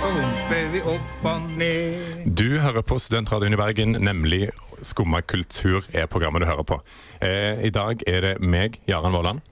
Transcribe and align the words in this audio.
så 0.00 0.10
humper 0.10 0.68
vi 0.72 0.80
opp 0.90 1.26
og 1.28 1.50
ned. 1.58 2.28
Du 2.36 2.58
hører 2.62 2.84
på 2.86 2.98
Studentradioen 3.00 3.54
i 3.56 3.60
Bergen, 3.60 3.96
nemlig 4.02 4.48
Skumma 4.84 5.22
kultur 5.24 5.84
er 5.96 6.08
programmet 6.10 6.42
du 6.44 6.48
hører 6.48 6.66
på. 6.68 6.80
Eh, 7.24 7.62
I 7.64 7.70
dag 7.74 8.02
er 8.10 8.26
det 8.26 8.32
meg, 8.42 8.80
Jaran 8.90 9.14
Våland. 9.14 9.44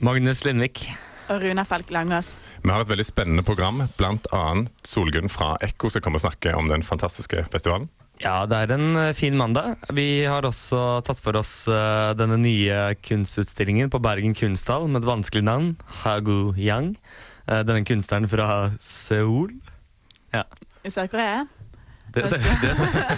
Magnus 0.00 0.44
Lindvik. 0.46 0.88
og 1.30 1.42
Runa 1.44 1.62
Falk 1.62 1.90
Langås. 1.94 2.32
Vi 2.62 2.70
har 2.72 2.82
et 2.82 2.88
veldig 2.90 3.06
spennende 3.06 3.44
program, 3.46 3.84
bl.a. 3.96 4.44
Solgunn 4.82 5.30
fra 5.30 5.52
Ekko 5.62 5.90
skal 5.92 6.02
komme 6.02 6.18
og 6.18 6.24
snakke 6.24 6.54
om 6.58 6.66
den 6.70 6.82
fantastiske 6.82 7.44
festivalen. 7.52 7.86
Ja, 8.20 8.42
det 8.50 8.56
er 8.58 8.74
en 8.74 8.96
eh, 9.00 9.14
fin 9.16 9.36
mandag. 9.38 9.78
Vi 9.96 10.24
har 10.28 10.44
også 10.44 11.00
tatt 11.06 11.22
for 11.24 11.38
oss 11.40 11.64
eh, 11.72 12.10
denne 12.18 12.36
nye 12.42 12.90
kunstutstillingen 13.06 13.88
på 13.94 14.02
Bergen 14.02 14.34
kunsthall 14.36 14.90
med 14.90 15.00
et 15.04 15.08
vanskelig 15.08 15.46
navn, 15.46 15.70
Hagu 16.02 16.52
Yang. 16.58 16.96
Eh, 17.50 17.64
denne 17.66 17.84
kunstneren 17.84 18.28
fra 18.30 18.70
Seoul. 18.80 19.50
Ja, 20.34 20.44
I 20.84 20.90
Sør-Korea? 20.90 21.46
det, 22.14 22.22
det, 22.30 22.38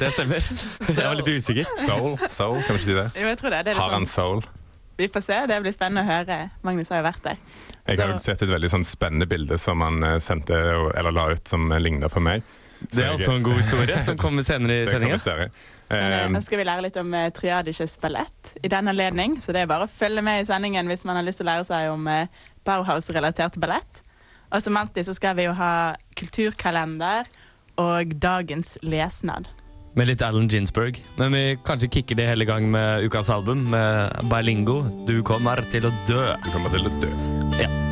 det 0.01 0.09
stemmer. 0.13 0.41
Jeg 1.01 1.07
var 1.09 1.21
litt 1.21 1.29
usikker. 1.29 1.69
Soul, 1.81 2.17
soul, 2.29 2.59
kan 2.65 2.77
vi 2.77 2.81
ikke 2.81 2.89
si 2.89 2.97
det? 2.97 3.07
Jo, 3.17 3.29
jeg 3.29 3.39
tror 3.41 3.55
det. 3.55 3.61
det 3.67 3.73
er 3.73 3.81
Har 3.81 3.95
han 3.97 4.07
soul? 4.09 4.43
sånn, 4.45 4.59
vi 5.01 5.09
får 5.13 5.25
se. 5.25 5.39
Det 5.49 5.61
blir 5.65 5.75
spennende 5.75 6.05
å 6.05 6.09
høre. 6.09 6.41
Magnus 6.65 6.93
har 6.93 7.01
jo 7.01 7.07
vært 7.09 7.23
der. 7.25 7.45
Jeg 7.89 8.01
har 8.01 8.13
jo 8.13 8.19
sett 8.23 8.43
et 8.45 8.53
veldig 8.53 8.73
sånn 8.73 8.85
spennende 8.87 9.29
bilde 9.29 9.57
som 9.61 9.81
han 9.85 10.03
eh, 10.07 10.19
sendte, 10.23 10.59
eller 10.97 11.17
la 11.17 11.31
ut, 11.33 11.45
som 11.49 11.73
ligner 11.81 12.13
på 12.13 12.21
meg. 12.25 12.45
Så 12.83 12.99
Det 12.99 13.05
er 13.07 13.13
også 13.15 13.37
en 13.37 13.45
god 13.47 13.59
historie 13.61 14.01
som 14.03 14.19
kommer 14.19 14.45
senere 14.49 14.83
i 14.83 14.91
sendinga. 14.91 15.21
Men, 15.25 15.45
eh, 15.47 15.73
Eh, 15.93 16.29
nå 16.33 16.41
skal 16.41 16.63
vi 16.63 16.65
lære 16.65 16.87
litt 16.87 16.97
om 16.97 17.11
uh, 17.13 17.27
Triadisches 17.37 17.99
ballett 18.01 18.55
i 18.65 18.71
den 18.73 18.89
anledning, 18.89 19.37
så 19.45 19.53
det 19.53 19.65
er 19.65 19.69
bare 19.69 19.85
å 19.85 19.91
følge 19.91 20.23
med 20.25 20.41
i 20.41 20.47
sendingen 20.49 20.89
hvis 20.89 21.05
man 21.05 21.19
har 21.19 21.27
lyst 21.27 21.43
til 21.43 21.47
å 21.49 21.51
lære 21.51 21.67
seg 21.69 21.91
om 21.93 22.07
eh, 22.09 22.31
Bauhaus-relatert 22.65 23.59
ballett. 23.61 24.01
Og 24.53 24.63
som 24.63 24.77
alltid 24.77 25.09
så 25.09 25.17
skal 25.17 25.37
vi 25.39 25.49
jo 25.49 25.57
ha 25.57 25.95
kulturkalender 26.19 27.29
og 27.81 28.15
dagens 28.21 28.77
lesnad. 28.85 29.49
Med 29.97 30.09
litt 30.09 30.25
Alan 30.25 30.49
Ginsberg. 30.49 31.01
Men 31.21 31.37
vi 31.37 31.45
kanskje 31.69 31.91
kicker 31.99 32.21
det 32.21 32.29
hele 32.31 32.49
gang 32.49 32.69
med 32.73 33.05
ukas 33.05 33.29
album, 33.33 33.67
med 33.73 34.29
Bailingo. 34.33 34.83
Du 35.09 35.19
kommer 35.25 35.61
til 35.73 35.89
å 35.89 35.95
dø. 36.09 36.33
du 36.45 36.53
kommer 36.53 36.73
til 36.73 36.89
å 36.89 37.01
dø. 37.01 37.13
Ja. 37.61 37.92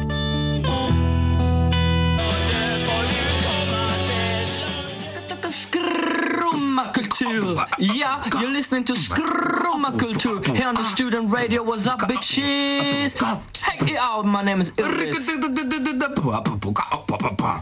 Yeah, 7.20 8.22
you're 8.40 8.50
listening 8.50 8.84
to 8.84 8.94
Skrumma 8.94 9.98
kultur 9.98 10.40
here 10.56 10.68
on 10.68 10.74
the 10.74 10.84
student 10.84 11.30
radio. 11.30 11.62
What's 11.62 11.86
up, 11.86 12.00
bitches? 12.00 13.12
Check 13.52 13.82
it 13.82 13.98
out. 13.98 14.24
My 14.24 14.42
name 14.42 14.60
is 14.60 14.72
Iris. 14.78 15.28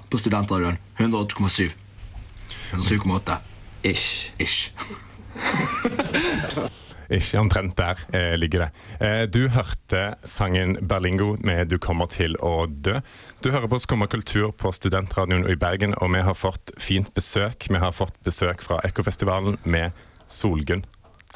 På 0.09 0.19
Studentradioen. 0.19 0.78
108,7. 0.97 1.70
107,8. 2.73 3.37
Ish. 3.83 4.31
Ish. 4.39 4.70
Ikke 7.10 7.38
omtrent 7.41 7.76
der 7.78 7.96
eh, 8.12 8.34
ligger 8.36 8.66
det. 8.66 8.70
Eh, 9.00 9.22
du 9.26 9.48
hørte 9.48 10.14
sangen 10.28 10.76
'Berlingo' 10.76 11.38
med 11.41 11.69
'Du 11.69 11.78
kommer 11.78 12.06
til 12.06 12.36
å 12.36 12.66
dø'. 12.66 13.00
Du 13.42 13.50
hører 13.50 13.66
på 13.69 13.78
Skumma 13.80 14.06
kultur 14.06 14.52
på 14.52 14.72
Studentradioen 14.72 15.48
i 15.48 15.54
Bergen, 15.56 15.94
og 16.02 16.12
vi 16.12 16.20
har 16.20 16.34
fått 16.34 16.70
fint 16.78 17.14
besøk. 17.14 17.69
Vi 17.69 17.78
har 17.78 17.92
fått 17.92 18.12
besøk 18.24 18.60
fra 18.60 18.80
Ekkofestivalen 18.84 19.56
med 19.64 19.92
Solgunn. 20.26 20.84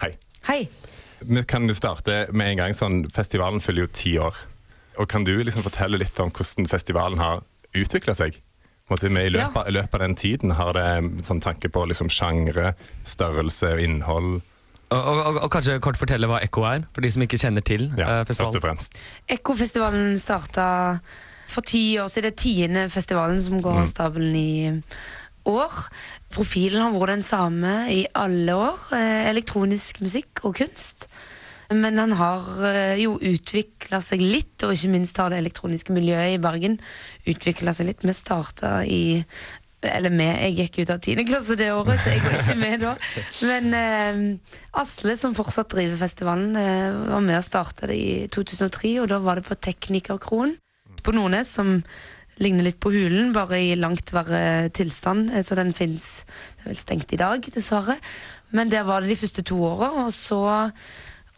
Hei. 0.01 0.13
Hei. 0.45 0.69
Vi 1.25 1.43
kan 1.45 1.67
jo 1.69 1.75
starte 1.75 2.27
med 2.33 2.51
en 2.51 2.57
gang. 2.57 2.73
sånn, 2.73 3.11
Festivalen 3.11 3.61
fyller 3.61 3.87
jo 3.87 3.87
ti 3.93 4.19
år. 4.19 4.35
Og 4.99 5.09
Kan 5.09 5.25
du 5.25 5.39
liksom 5.43 5.63
fortelle 5.63 5.97
litt 5.99 6.21
om 6.21 6.31
hvordan 6.31 6.69
festivalen 6.69 7.19
har 7.19 7.43
utvikla 7.75 8.15
seg? 8.15 8.41
Måte, 8.91 9.09
med 9.09 9.27
I 9.27 9.31
løpet, 9.31 9.55
Ja. 9.55 9.71
løpet 9.71 9.95
av 9.95 10.01
den 10.01 10.15
tiden 10.15 10.51
har 10.51 10.73
det 10.75 11.23
sånn 11.23 11.41
tanke 11.41 11.71
på 11.71 11.87
liksom 11.89 12.09
sjangre, 12.11 12.75
størrelse 13.05 13.73
og 13.73 13.81
innhold. 13.81 14.43
Og, 14.93 15.21
og, 15.27 15.41
og 15.47 15.51
kanskje 15.55 15.79
kort 15.83 15.97
fortelle 16.01 16.29
hva 16.31 16.41
Ekko 16.45 16.65
er, 16.69 16.85
for 16.93 17.05
de 17.05 17.11
som 17.15 17.25
ikke 17.25 17.41
kjenner 17.41 17.65
til 17.65 17.89
Ja, 17.97 18.21
eh, 18.21 18.25
først 18.29 18.43
og 18.45 18.51
festivalen. 18.53 18.65
fremst. 18.67 19.01
Ekkofestivalen 19.33 20.17
starta 20.21 20.67
for 21.53 21.65
ti 21.69 21.99
år 22.01 22.09
siden. 22.13 22.29
Det 22.29 22.33
er 22.33 22.43
tiende 22.43 22.87
festivalen 22.93 23.41
som 23.41 23.61
går 23.65 23.83
av 23.83 23.91
stabelen 23.91 24.37
i 24.37 24.53
år. 25.49 25.83
Profilen 26.33 26.81
har 26.85 26.95
vært 26.95 27.17
den 27.17 27.27
samme 27.27 27.75
i 27.93 28.03
alle 28.15 28.55
år. 28.57 28.79
Eh, 28.97 29.31
elektronisk 29.33 30.01
musikk 30.05 30.45
og 30.45 30.57
kunst. 30.61 31.09
Men 31.73 31.97
han 31.97 32.13
har 32.19 32.45
eh, 32.69 33.01
jo 33.01 33.15
utvikla 33.17 34.03
seg 34.05 34.21
litt, 34.21 34.61
og 34.67 34.75
ikke 34.75 34.93
minst 34.93 35.17
har 35.17 35.33
det 35.33 35.41
elektroniske 35.41 35.95
miljøet 35.95 36.35
i 36.37 36.41
Bergen 36.43 36.79
utvikla 37.29 37.73
seg 37.77 37.89
litt. 37.89 38.05
Vi 38.05 38.13
starta 38.17 38.83
i 38.85 39.25
eller 39.83 40.11
med, 40.15 40.37
jeg 40.45 40.57
gikk 40.61 40.79
ut 40.83 40.91
av 40.95 41.01
10. 41.03 41.25
klasse 41.27 41.57
det 41.59 41.71
året, 41.75 41.99
så 42.01 42.13
jeg 42.13 42.23
var 42.23 42.37
ikke 42.39 42.57
med 42.61 42.81
da. 42.85 42.93
Men 43.49 43.75
eh, 43.75 44.23
Asle, 44.83 45.17
som 45.19 45.35
fortsatt 45.35 45.73
driver 45.75 45.99
festivalen, 46.01 46.57
eh, 46.57 46.99
var 47.11 47.21
med 47.25 47.39
og 47.41 47.47
starta 47.47 47.89
det 47.91 47.99
i 47.99 48.11
2003, 48.33 48.95
og 49.03 49.09
da 49.13 49.19
var 49.25 49.41
det 49.41 49.47
på 49.49 49.59
Teknikerkroen 49.59 50.57
på 51.03 51.15
Nordnes, 51.17 51.51
som 51.59 51.81
ligner 52.43 52.65
litt 52.65 52.79
på 52.83 52.93
Hulen, 52.95 53.33
bare 53.35 53.59
i 53.61 53.75
langt 53.79 54.13
verre 54.15 54.71
tilstand. 54.75 55.33
eh, 55.35 55.43
Så 55.43 55.55
den 55.59 55.73
fins 55.73 56.25
Det 56.57 56.65
er 56.65 56.71
vel 56.71 56.79
stengt 56.79 57.13
i 57.13 57.21
dag, 57.21 57.43
dessverre. 57.43 57.99
Men 58.53 58.71
der 58.71 58.85
var 58.85 59.01
det 59.01 59.09
de 59.11 59.17
første 59.17 59.43
to 59.43 59.57
åra, 59.67 59.91
og 60.05 60.13
så 60.15 60.43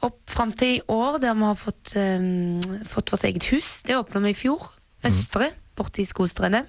opp 0.05 0.21
fram 0.29 0.53
til 0.53 0.77
i 0.77 0.83
år, 0.93 1.19
der 1.23 1.35
vi 1.35 1.49
har 1.49 1.57
fått, 1.57 1.97
eh, 1.97 2.85
fått 2.85 3.11
vårt 3.11 3.25
eget 3.25 3.45
hus. 3.53 3.83
Det 3.83 3.97
åpna 3.97 4.21
vi 4.21 4.31
i 4.31 4.35
fjor. 4.37 4.71
Østre, 5.05 5.53
borte 5.77 6.01
i 6.01 6.05
Skostredet. 6.05 6.67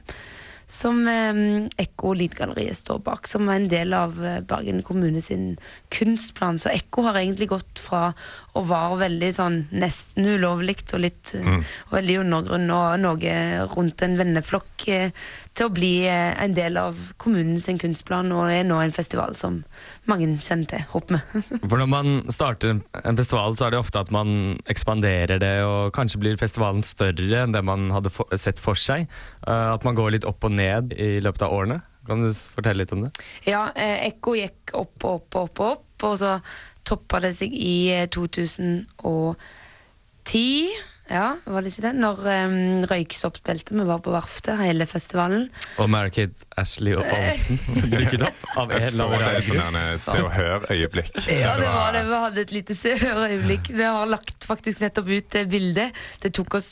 Som 0.67 1.03
eh, 1.07 1.37
Ekko 1.77 2.15
Lydgalleriet 2.17 2.77
står 2.79 3.03
bak, 3.05 3.27
som 3.29 3.49
er 3.49 3.59
en 3.59 3.67
del 3.69 3.93
av 3.93 4.17
eh, 4.25 4.39
Bergen 4.41 4.81
kommune 4.85 5.21
sin 5.21 5.55
kunstplan. 5.93 6.57
Så 6.61 6.71
Ekko 6.73 7.05
har 7.05 7.19
egentlig 7.21 7.51
gått 7.51 7.81
fra 7.81 8.07
å 8.57 8.63
være 8.65 9.01
veldig 9.03 9.31
sånn 9.37 9.59
nesten 9.75 10.25
ulovlig 10.25 10.77
og 10.95 11.03
litt 11.03 11.35
mm. 11.37 11.59
og 11.89 11.93
veldig 11.99 12.17
undergrunn 12.23 12.73
og 12.73 12.99
noe 13.03 13.35
rundt 13.75 14.01
en 14.05 14.17
venneflokk, 14.19 14.87
eh, 14.89 15.27
til 15.55 15.69
å 15.69 15.71
bli 15.71 16.03
eh, 16.09 16.33
en 16.43 16.53
del 16.55 16.75
av 16.77 16.97
kommunens 17.21 17.65
kunstplan 17.79 18.31
og 18.35 18.49
er 18.51 18.65
nå 18.67 18.75
en 18.83 18.91
festival 18.95 19.35
som 19.39 19.61
mange 20.09 20.27
kjenner 20.43 20.67
til, 20.67 20.83
håper 20.91 21.15
vi. 21.15 21.21
For 21.63 21.77
når 21.79 21.87
man 21.91 22.09
starter 22.35 22.73
en- 22.75 23.15
festival, 23.17 23.55
så 23.55 23.65
er 23.67 23.71
det 23.75 23.79
ofte 23.79 24.01
at 24.03 24.11
man 24.11 24.57
ekspanderer 24.67 25.39
det, 25.39 25.53
og 25.63 25.93
kanskje 25.95 26.19
blir 26.19 26.35
festivalen 26.41 26.83
større 26.83 27.43
enn 27.45 27.55
det 27.55 27.63
man 27.63 27.87
hadde 27.95 28.11
sett 28.37 28.59
for 28.59 28.75
seg. 28.75 29.07
Eh, 29.47 29.69
at 29.73 29.83
man 29.87 29.95
går 29.95 30.11
litt 30.17 30.27
opp 30.27 30.43
og 30.43 30.51
ned 30.57 30.91
i 30.99 31.19
løpet 31.23 31.41
av 31.47 31.55
årene. 31.55 31.79
Kan 32.05 32.21
du 32.21 32.29
fortelle 32.35 32.83
litt 32.83 32.91
om 32.93 33.01
det? 33.07 33.11
Ja, 33.47 33.69
eh, 33.73 34.03
Ekko 34.11 34.35
gikk 34.37 34.75
opp 34.77 35.03
og 35.07 35.13
opp 35.23 35.35
og 35.35 35.41
opp, 35.47 35.59
og 35.59 35.71
opp, 35.79 36.03
og 36.11 36.17
så 36.21 36.35
toppa 36.85 37.19
det 37.23 37.31
seg 37.39 37.49
i 37.55 37.77
eh, 37.95 38.05
2010. 38.13 38.85
Ja, 41.09 41.37
var 41.45 41.61
det 41.61 41.71
ikke 41.73 41.85
det? 41.85 41.93
Når 42.01 42.21
um, 42.25 42.85
Røyksopp 42.89 43.39
spilte, 43.41 43.75
vi 43.77 43.85
var 43.87 44.01
på 44.03 44.13
Verftet, 44.13 44.57
hele 44.59 44.87
festivalen. 44.89 45.47
Og 45.81 45.89
Mary-Kate 45.91 46.49
Ashley 46.61 46.97
og 46.97 47.05
Olsen 47.05 47.59
dukket 47.93 48.25
opp 48.25 48.59
av 48.61 48.75
Jeg 48.75 48.93
så 48.95 49.09
det 49.13 49.33
sånn 49.49 49.81
Se 50.01 50.19
og 50.21 50.31
Hør-øyeblikk. 50.35 51.11
Ja, 51.29 51.55
det 51.61 51.71
var 51.71 51.95
det. 51.95 52.05
Vi 52.09 52.21
hadde 52.27 52.45
et 52.45 52.55
lite 52.55 52.77
Se 52.77 52.95
og 52.97 53.03
Hør-øyeblikk. 53.05 53.73
Vi 53.75 53.85
har 53.85 54.09
lagt 54.09 54.47
faktisk 54.49 54.81
nettopp 54.85 55.11
ut 55.11 55.29
det 55.37 55.45
bildet. 55.51 56.05
Det 56.21 56.33
tok 56.35 56.59
oss 56.61 56.71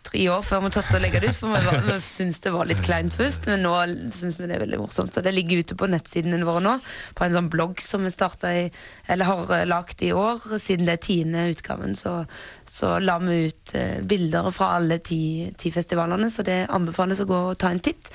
tre 0.00 0.22
år 0.32 0.40
før 0.42 0.62
vi 0.64 0.70
turte 0.72 0.96
å 0.96 1.00
legge 1.02 1.20
det 1.20 1.28
ut, 1.34 1.36
for 1.36 1.52
vi, 1.52 1.60
var, 1.60 1.82
vi 1.84 1.96
syntes 2.08 2.40
det 2.40 2.52
var 2.54 2.68
litt 2.68 2.80
kleint 2.84 3.16
først. 3.16 3.50
Men 3.52 3.64
nå 3.64 3.74
syns 4.16 4.38
vi 4.40 4.48
det 4.48 4.56
er 4.56 4.64
veldig 4.64 4.80
morsomt. 4.80 5.14
Så 5.14 5.24
det 5.24 5.34
ligger 5.36 5.64
ute 5.64 5.76
på 5.78 5.88
nettsidene 5.92 6.40
våre 6.48 6.64
nå, 6.64 6.76
på 7.16 7.26
en 7.26 7.36
sånn 7.36 7.50
blogg 7.52 7.82
som 7.84 8.04
vi 8.04 8.12
startet 8.12 8.48
i, 8.50 8.64
eller 9.12 9.28
har 9.28 9.52
lagd 9.68 9.90
lagt 9.90 10.02
i 10.02 10.12
år. 10.12 10.40
Siden 10.58 10.86
det 10.88 10.98
er 10.98 11.04
tiende 11.04 11.48
utgaven, 11.50 11.96
så, 11.96 12.24
så 12.70 12.98
la 13.02 13.16
vi 13.18 13.48
ut 13.48 13.72
eh, 13.74 13.98
bilder 14.06 14.46
fra 14.54 14.68
alle 14.76 15.00
ti, 15.02 15.50
ti 15.58 15.72
festivalene, 15.74 16.28
så 16.30 16.44
det 16.46 16.68
anbefales 16.70 17.18
å 17.18 17.26
gå 17.26 17.38
og 17.48 17.56
ta 17.58 17.72
en 17.74 17.82
titt. 17.82 18.12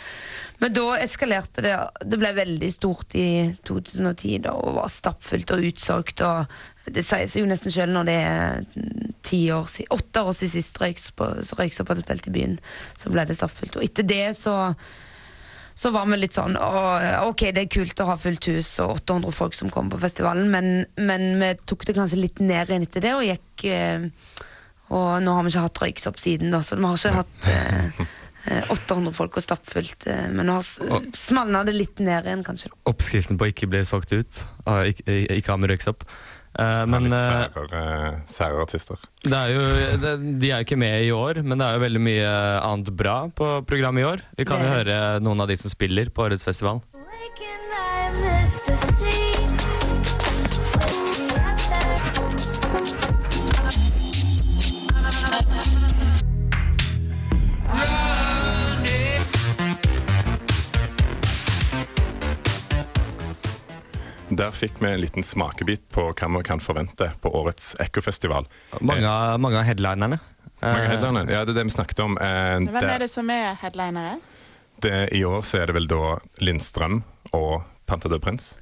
Men 0.63 0.71
da 0.71 0.85
eskalerte 1.03 1.63
det. 1.65 1.73
Det 2.07 2.19
ble 2.21 2.31
veldig 2.37 2.69
stort 2.71 3.17
i 3.19 3.51
2010 3.67 4.45
da, 4.45 4.53
og 4.55 4.77
var 4.77 4.93
stappfullt 4.93 5.51
og 5.51 5.67
utsolgt. 5.67 6.23
Og 6.23 6.87
Det 6.87 7.03
sier 7.03 7.27
seg 7.27 7.43
jo 7.43 7.49
nesten 7.51 7.75
sjøl 7.75 7.91
når 7.91 8.07
det 8.07 8.15
er 8.29 8.63
ti 9.27 9.41
år 9.51 9.67
siden, 9.73 9.91
åtte 9.97 10.23
år 10.23 10.37
siden 10.39 10.53
sist 10.53 10.79
Røyksopp 10.79 11.91
hadde 11.91 12.05
spilt 12.05 12.31
i 12.31 12.35
byen. 12.37 12.55
Så 12.95 13.11
ble 13.11 13.27
det 13.27 13.35
stappfullt. 13.35 13.75
Og 13.75 13.83
etter 13.89 14.07
det 14.07 14.29
så 14.39 14.55
så 15.75 15.91
var 15.91 16.07
vi 16.07 16.17
litt 16.21 16.35
sånn 16.35 16.55
å, 16.55 16.67
Ok, 17.27 17.49
det 17.55 17.65
er 17.65 17.71
kult 17.71 17.99
å 17.99 18.07
ha 18.07 18.15
fullt 18.19 18.47
hus 18.47 18.69
og 18.83 19.01
800 19.01 19.35
folk 19.35 19.57
som 19.57 19.71
kommer 19.73 19.97
på 19.97 20.05
festivalen, 20.05 20.47
men, 20.51 20.85
men 20.95 21.35
vi 21.41 21.51
tok 21.67 21.83
det 21.87 21.97
kanskje 21.97 22.21
litt 22.21 22.39
ned 22.39 22.71
igjen 22.71 22.85
etter 22.87 23.03
det 23.03 23.11
og 23.17 23.25
gikk 23.27 23.65
eh, 23.67 24.05
Og 24.95 25.09
nå 25.25 25.33
har 25.35 25.43
vi 25.43 25.51
ikke 25.51 25.65
hatt 25.65 25.81
røyksopp 25.83 26.21
siden, 26.21 26.53
da, 26.55 26.61
så 26.63 26.79
vi 26.79 26.87
har 26.87 27.01
ikke 27.01 27.17
hatt 27.17 27.49
eh, 27.51 28.05
eh, 28.55 28.71
800 28.71 29.11
folk 29.17 29.35
og 29.35 29.43
stappfullt. 29.43 30.07
Eh, 30.11 30.27
men 30.31 30.47
nå 30.47 30.59
har 30.59 31.09
smalna 31.17 31.65
det 31.67 31.73
litt 31.75 31.99
ned 31.99 32.29
igjen, 32.29 32.45
kanskje. 32.45 32.69
Oppskriften 32.87 33.39
på 33.41 33.49
ikke 33.49 33.67
bli 33.71 33.81
solgt 33.87 34.13
ut, 34.13 34.43
ikke, 34.91 35.17
ikke 35.39 35.51
ha 35.51 35.57
med 35.59 35.73
røyksopp. 35.73 36.05
Eh, 36.55 36.85
Men, 36.87 37.03
litt 37.09 37.13
eh, 37.17 37.47
sære, 37.51 37.65
eh, 37.81 38.19
sære 38.31 38.61
artister. 38.63 39.01
det 39.25 39.35
er 39.35 39.51
jo, 39.51 39.63
det, 39.99 40.13
de 40.39 40.51
er 40.51 40.61
jo 40.61 40.67
ikke 40.69 40.79
med 40.79 41.03
i 41.03 41.11
år, 41.11 41.41
men 41.43 41.59
det 41.59 41.67
er 41.67 41.75
jo 41.75 41.83
veldig 41.83 42.03
mye 42.07 42.29
annet 42.63 42.91
bra 42.95 43.17
på 43.35 43.49
programmet 43.67 44.05
i 44.05 44.07
år. 44.13 44.23
Vi 44.39 44.47
kan 44.47 44.63
jo 44.63 44.71
høre 44.71 44.99
noen 45.25 45.43
av 45.43 45.51
de 45.51 45.59
som 45.59 45.73
spiller 45.73 46.13
på 46.15 46.27
årets 46.29 46.47
festival. 46.47 46.79
Der 64.35 64.51
fikk 64.51 64.81
vi 64.83 64.89
en 64.91 65.01
liten 65.01 65.23
smakebit 65.23 65.85
på 65.95 66.09
hva 66.11 66.29
vi 66.37 66.43
kan 66.43 66.59
forvente 66.63 67.11
på 67.23 67.31
årets 67.39 67.73
Ekkofestival. 67.79 68.47
Mange, 68.81 69.05
eh, 69.07 69.37
mange 69.37 69.59
av 69.59 69.63
headlinerne. 69.67 70.19
Mange 70.61 70.87
headlinerne. 70.87 70.89
headlinere. 70.89 71.31
Ja, 71.31 71.45
det 71.45 71.55
er 71.55 71.59
det 71.61 71.67
vi 71.69 71.75
snakket 71.75 71.99
om. 72.03 72.17
Eh, 72.17 72.59
Hvem 72.71 72.89
er 72.89 72.99
det 72.99 73.09
som 73.11 73.29
er 73.29 73.55
headlinere? 73.61 74.19
Det, 74.81 75.13
I 75.13 75.23
år 75.23 75.41
så 75.41 75.61
er 75.61 75.67
det 75.67 75.75
vel 75.77 75.87
da 75.87 76.17
Lindstrøm 76.43 77.03
og 77.33 77.63
Panther 77.87 78.19
Prins. 78.19 78.57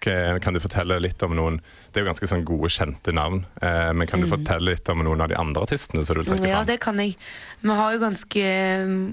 K- 0.00 0.38
Kan 0.44 0.54
du 0.54 0.60
fortelle 0.60 0.98
litt 1.00 1.22
om 1.24 1.32
noen 1.34 1.56
Det 1.90 1.98
er 2.00 2.04
jo 2.04 2.10
ganske 2.10 2.28
sånn 2.28 2.44
gode, 2.46 2.68
kjente 2.70 3.12
navn. 3.16 3.44
Eh, 3.64 3.92
men 3.96 4.06
kan 4.06 4.20
du 4.20 4.26
fortelle 4.28 4.74
litt 4.74 4.88
om 4.92 5.00
noen 5.06 5.22
av 5.24 5.28
de 5.32 5.38
andre 5.40 5.62
artistene 5.64 6.04
som 6.04 6.14
du 6.14 6.20
vil 6.20 6.28
trekke 6.28 6.42
fram? 6.44 6.50
Ja, 6.52 6.64
det 6.68 6.76
kan 6.84 6.98
jeg. 7.00 7.16
Vi 7.62 7.68
har 7.80 7.94
jo 7.96 8.02
ganske 8.02 8.44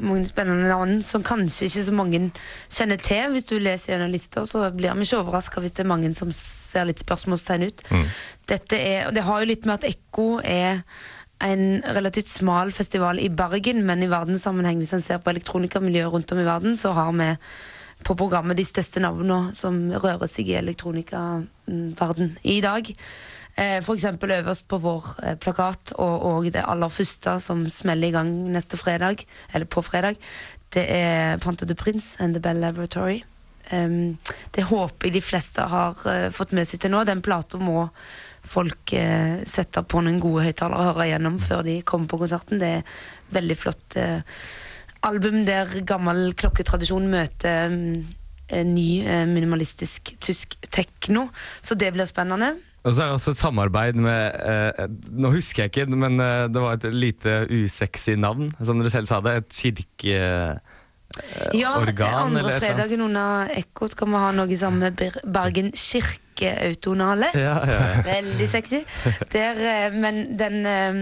mange 0.04 0.28
spennende 0.28 0.68
navn 0.68 1.00
som 1.08 1.24
kanskje 1.24 1.70
ikke 1.70 1.86
så 1.88 1.96
mange 1.96 2.20
kjenner 2.70 3.00
til. 3.02 3.32
Hvis 3.34 3.48
du 3.50 3.56
leser 3.64 3.94
gjennom 3.96 4.12
lista, 4.12 4.44
så 4.50 4.66
blir 4.76 4.94
vi 5.00 5.08
ikke 5.08 5.22
overraska 5.24 5.64
hvis 5.64 5.74
det 5.78 5.86
er 5.86 5.92
mange 5.94 6.12
som 6.20 6.32
ser 6.36 6.86
litt 6.92 7.00
spørsmålstegn 7.04 7.68
ut. 7.70 7.84
Dette 8.52 8.78
er, 8.78 9.08
og 9.08 9.16
det 9.16 9.24
har 9.24 9.40
jo 9.44 9.52
litt 9.54 9.66
med 9.70 9.80
at 9.80 9.88
Ekko 9.94 10.28
er 10.44 10.84
en 11.44 11.82
relativt 11.96 12.28
smal 12.30 12.72
festival 12.72 13.18
i 13.20 13.30
Bergen, 13.30 13.82
men 13.88 14.04
i 14.04 14.08
verdenssammenheng, 14.12 14.78
hvis 14.84 14.94
en 14.96 15.02
ser 15.04 15.20
på 15.24 15.32
elektronikamiljøet 15.34 16.12
rundt 16.14 16.32
om 16.32 16.40
i 16.40 16.46
verden, 16.48 16.78
så 16.80 16.92
har 16.96 17.12
vi 17.18 17.32
på 18.06 18.16
programmet 18.20 18.58
de 18.60 18.66
største 18.68 19.02
navnene 19.04 19.54
som 19.58 19.78
rører 19.92 20.30
seg 20.30 20.52
i 20.52 20.58
elektronikaverden 20.60 22.36
i 22.44 22.60
dag. 22.64 22.90
Eh, 23.56 23.78
eksempel 23.78 24.32
øverst 24.40 24.68
på 24.68 24.80
vår 24.82 25.10
eh, 25.24 25.36
plakat, 25.38 25.94
og, 26.02 26.26
og 26.26 26.48
det 26.54 26.64
aller 26.66 26.90
første 26.90 27.38
som 27.44 27.68
smeller 27.70 28.10
i 28.10 28.16
gang 28.16 28.32
neste 28.54 28.80
fredag, 28.82 29.26
eller 29.54 29.70
på 29.70 29.84
fredag, 29.86 30.18
det 30.74 30.88
er 30.90 31.38
Panta 31.38 31.66
du 31.70 31.76
Prince 31.78 32.18
and 32.20 32.34
The 32.34 32.42
Bell 32.42 32.58
Laboratory. 32.58 33.22
Um, 33.72 34.18
det 34.52 34.66
håper 34.68 35.08
jeg 35.08 35.14
de 35.16 35.22
fleste 35.24 35.64
har 35.72 35.96
uh, 36.04 36.30
fått 36.36 36.52
med 36.52 36.68
seg 36.68 36.82
til 36.84 36.92
nå. 36.92 37.04
Den 37.08 37.22
plata 37.24 37.62
må 37.62 37.88
folk 38.44 38.92
uh, 38.98 39.40
sette 39.48 39.86
på 39.88 40.02
noen 40.04 40.20
gode 40.24 40.50
høyttalere 40.50 40.82
og 40.82 40.90
høre 40.92 41.08
gjennom 41.14 41.38
før 41.40 41.64
de 41.68 41.78
kommer 41.88 42.12
på 42.12 42.20
konserten. 42.26 42.60
Det 42.60 42.72
er 42.80 42.98
veldig 43.34 43.58
flott 43.58 43.98
eh, 43.98 44.22
album 45.04 45.44
der 45.48 45.70
gammel 45.88 46.34
klokketradisjon 46.40 47.08
møter 47.12 47.72
mm, 47.72 48.04
ny 48.70 48.88
eh, 49.06 49.26
minimalistisk 49.30 50.14
tysk 50.24 50.58
tekno. 50.72 51.30
Så 51.62 51.76
det 51.80 51.94
blir 51.96 52.08
spennende. 52.10 52.54
Og 52.84 52.92
så 52.92 53.04
er 53.04 53.12
det 53.12 53.16
også 53.16 53.32
et 53.32 53.40
samarbeid 53.40 53.96
med 53.96 54.36
eh, 54.44 54.88
Nå 55.16 55.32
husker 55.32 55.64
jeg 55.64 55.72
ikke, 55.72 55.86
men 55.96 56.20
eh, 56.20 56.48
det 56.52 56.64
var 56.64 56.76
et 56.76 56.88
lite 56.92 57.36
usexy 57.48 58.18
navn, 58.20 58.52
som 58.60 58.80
dere 58.80 58.92
selv 58.92 59.08
sa 59.12 59.22
det. 59.24 59.38
Et 59.40 59.60
kirke... 59.62 60.24
Ja, 61.54 61.76
organ, 61.78 62.34
andre 62.34 62.56
fredagen 62.58 63.04
under 63.06 63.52
Ekko 63.54 63.86
skal 63.92 64.10
vi 64.10 64.18
ha 64.18 64.32
noe 64.34 64.56
sammen 64.58 64.82
med 64.82 65.20
Bergen 65.30 65.70
kirkeautonale. 65.78 67.30
Ja, 67.38 67.60
ja, 67.70 67.76
ja. 67.78 68.02
Veldig 68.08 68.48
sexy. 68.50 68.80
Der, 69.36 69.62
eh, 69.62 69.94
men 69.94 70.24
den 70.40 70.66
eh, 70.66 71.00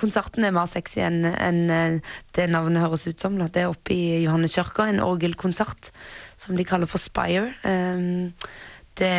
konserten 0.00 0.46
er 0.46 0.54
mer 0.54 0.68
sexy 0.70 1.02
enn 1.04 1.24
enn, 1.30 1.64
eh, 1.70 2.14
det 2.36 2.48
navnet 2.52 2.82
høres 2.82 3.06
ut 3.08 3.20
som. 3.20 3.38
Det 3.38 3.62
er 3.62 3.72
oppe 3.72 3.94
i 3.94 4.22
Johanne 4.24 4.50
kirka, 4.50 4.88
en 4.88 5.02
orgelkonsert 5.04 5.90
som 6.36 6.56
de 6.56 6.66
kaller 6.66 6.90
for 6.90 7.02
Spire. 7.02 7.52
Um, 7.64 8.32
det, 8.98 9.14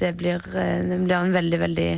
det, 0.00 0.14
blir, 0.16 0.44
eh, 0.56 0.82
det 0.88 1.00
blir 1.04 1.16
en 1.18 1.32
veldig, 1.34 1.60
veldig 1.60 1.90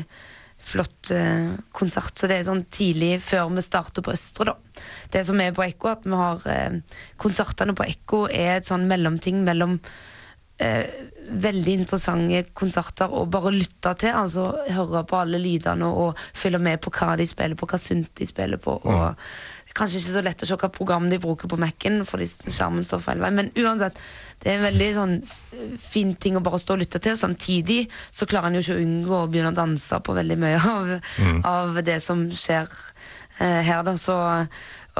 flott 0.62 1.10
uh, 1.10 1.58
konsert. 1.74 2.14
Så 2.14 2.30
det 2.30 2.38
er 2.38 2.46
sånn 2.46 2.64
tidlig 2.70 3.16
før 3.26 3.50
vi 3.50 3.64
starter 3.66 4.04
på 4.04 4.14
Østre, 4.14 4.52
da. 4.52 4.82
Det 5.10 5.24
som 5.26 5.40
er 5.42 5.54
på 5.54 5.64
Ekko, 5.66 5.90
at 5.90 6.06
vi 6.06 6.18
har 6.18 6.46
uh, 6.46 6.98
Konsertene 7.18 7.74
på 7.74 7.86
Ekko 7.88 8.24
er 8.30 8.60
et 8.60 8.68
sånn 8.68 8.86
mellomting 8.90 9.42
mellom 9.46 9.80
eh, 10.62 10.86
veldig 11.32 11.78
interessante 11.80 12.42
konserter 12.56 13.12
å 13.12 13.24
bare 13.30 13.52
lytte 13.54 13.94
til. 14.00 14.14
Altså 14.16 14.44
høre 14.72 15.04
på 15.08 15.18
alle 15.22 15.40
lydene 15.40 15.88
og 15.88 16.20
følge 16.36 16.60
med 16.62 16.82
på 16.82 16.92
hva 16.94 17.16
de 17.18 17.26
spiller 17.28 17.58
på, 17.58 17.68
hva 17.70 17.80
sunt 17.80 18.12
de 18.18 18.28
spiller 18.28 18.60
på. 18.62 18.76
Og 18.82 19.02
det 19.12 19.72
er 19.72 19.78
kanskje 19.78 20.02
ikke 20.02 20.14
så 20.16 20.24
lett 20.26 20.44
å 20.44 20.48
se 20.50 20.58
hva 20.60 20.70
program 20.72 21.08
de 21.08 21.20
bruker 21.22 21.48
på 21.48 21.58
Mac-en, 21.60 22.02
fordi 22.08 22.28
skjermen 22.44 22.84
står 22.84 23.04
feil 23.04 23.22
vei. 23.22 23.32
Men 23.32 23.48
uansett, 23.56 24.00
det 24.42 24.52
er 24.52 24.60
en 24.60 24.66
veldig 24.68 24.90
sånn 24.98 25.16
fin 25.80 26.14
ting 26.20 26.36
å 26.36 26.44
bare 26.44 26.60
stå 26.60 26.76
og 26.76 26.84
lytte 26.84 27.00
til. 27.00 27.16
Og 27.16 27.22
Samtidig 27.22 27.86
så 28.10 28.28
klarer 28.28 28.50
en 28.50 28.60
jo 28.60 28.66
ikke 28.66 28.76
å 28.76 28.84
unngå 28.84 29.18
å 29.22 29.30
begynne 29.32 29.54
å 29.54 29.60
danse 29.62 30.02
på 30.04 30.16
veldig 30.18 30.38
mye 30.42 30.60
av, 30.76 30.94
av 31.48 31.82
det 31.86 31.98
som 32.04 32.26
skjer 32.28 32.68
eh, 33.40 33.62
her, 33.64 33.82
da. 33.86 33.96
Så 34.00 34.18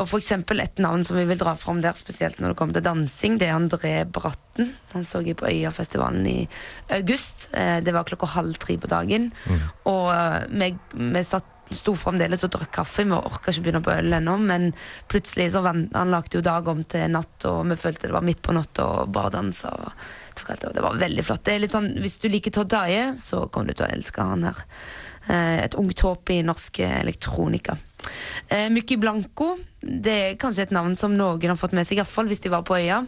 og 0.00 0.06
for 0.08 0.18
eksempel 0.22 0.60
et 0.62 0.78
navn 0.80 1.02
som 1.04 1.18
vi 1.18 1.26
vil 1.28 1.38
dra 1.40 1.52
fram 1.58 1.82
der, 1.84 1.92
spesielt 1.92 2.38
når 2.40 2.52
det 2.54 2.56
kommer 2.56 2.72
til 2.78 2.84
dansing, 2.86 3.34
det 3.38 3.48
er 3.50 3.58
André 3.58 3.90
Bratten. 4.08 4.70
Han 4.94 5.04
så 5.04 5.20
jeg 5.26 5.36
på 5.36 5.48
Øyafestivalen 5.50 6.26
i 6.30 6.48
august. 6.96 7.50
Eh, 7.52 7.80
Det 7.84 7.92
var 7.92 8.04
klokka 8.08 8.26
halv 8.32 8.54
tre 8.56 8.78
på 8.80 8.88
dagen. 8.88 9.30
Og 9.84 10.06
eh, 10.14 10.46
vi, 10.48 10.70
vi 11.12 11.22
satt, 11.28 11.44
sto 11.72 11.94
fremdeles 11.96 12.42
og 12.44 12.50
drakk 12.52 12.72
kaffe. 12.72 13.04
Vi 13.04 13.12
orka 13.16 13.52
ikke 13.52 13.62
begynne 13.64 13.82
på 13.84 13.92
øl 13.92 14.12
ennå, 14.16 14.34
men 14.40 14.72
plutselig 15.08 15.50
så 15.54 15.62
vant, 15.64 15.92
han 15.96 16.10
lagde 16.12 16.36
jo 16.36 16.42
dag 16.44 16.66
om 16.68 16.82
til 16.84 17.06
natt, 17.12 17.44
og 17.48 17.62
vi 17.70 17.76
følte 17.80 18.08
det 18.08 18.16
var 18.16 18.24
midt 18.26 18.42
på 18.44 18.52
natta 18.56 18.88
og 19.04 19.12
bare 19.12 19.30
dansa. 19.36 19.70
Og 19.76 19.92
alt 20.48 20.60
det. 20.64 20.72
det 20.74 20.82
var 20.82 20.96
veldig 21.00 21.24
flott. 21.24 21.44
Det 21.44 21.54
er 21.54 21.62
litt 21.66 21.72
sånn, 21.76 21.92
Hvis 22.00 22.18
du 22.20 22.28
liker 22.32 22.50
Todd 22.52 22.68
Daye, 22.72 23.12
så 23.20 23.44
kommer 23.52 23.68
du 23.72 23.74
til 23.80 23.86
å 23.86 23.92
elske 23.92 24.24
han 24.24 24.44
her. 24.48 24.64
Eh, 25.28 25.64
Et 25.64 25.74
ungt 25.74 26.00
håp 26.00 26.30
i 26.32 26.42
norsk 26.42 26.80
elektronika. 26.80 27.76
Eh, 28.48 28.68
Mykki 28.72 28.96
Blanco 29.00 29.54
det 29.82 30.12
er 30.14 30.36
kanskje 30.40 30.62
et 30.68 30.74
navn 30.74 30.94
som 30.96 31.14
noen 31.16 31.42
har 31.52 31.56
fått 31.58 31.72
med 31.74 31.86
seg, 31.88 31.98
iallfall 31.98 32.28
hvis 32.30 32.42
de 32.44 32.50
var 32.52 32.62
på 32.66 32.76
øya. 32.78 33.00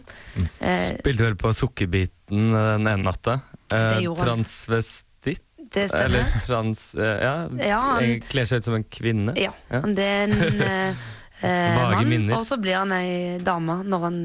Eh, 0.59 0.81
Spilte 0.99 1.23
vel 1.23 1.37
på 1.39 1.53
Sukkerbiten 1.55 2.49
eh, 2.51 2.71
den 2.77 2.87
ene 2.91 3.03
natta. 3.07 3.39
Eh. 3.73 4.01
Transvestitt? 4.19 5.41
det 5.75 5.87
stemmer. 5.89 6.05
Eller 6.05 6.45
trans... 6.45 6.81
eh, 6.95 7.17
ja, 7.23 7.33
Ja, 7.67 7.79
han- 7.97 8.21
Kler 8.29 8.45
seg 8.47 8.61
ut 8.61 8.67
som 8.69 8.75
en 8.77 8.83
kvinne. 8.87 9.33
Ja, 9.39 9.51
Ja. 9.71 9.81
han- 9.81 9.97
er 9.97 10.23
en 10.27 10.31
eh, 10.61 10.93
eh, 11.41 11.75
mann, 11.75 12.07
minner. 12.09 12.37
og 12.37 12.45
så 12.45 12.57
blir 12.61 12.77
han 12.77 12.91
ei 12.95 13.39
dame 13.43 13.81
når 13.83 13.99
han 14.05 14.19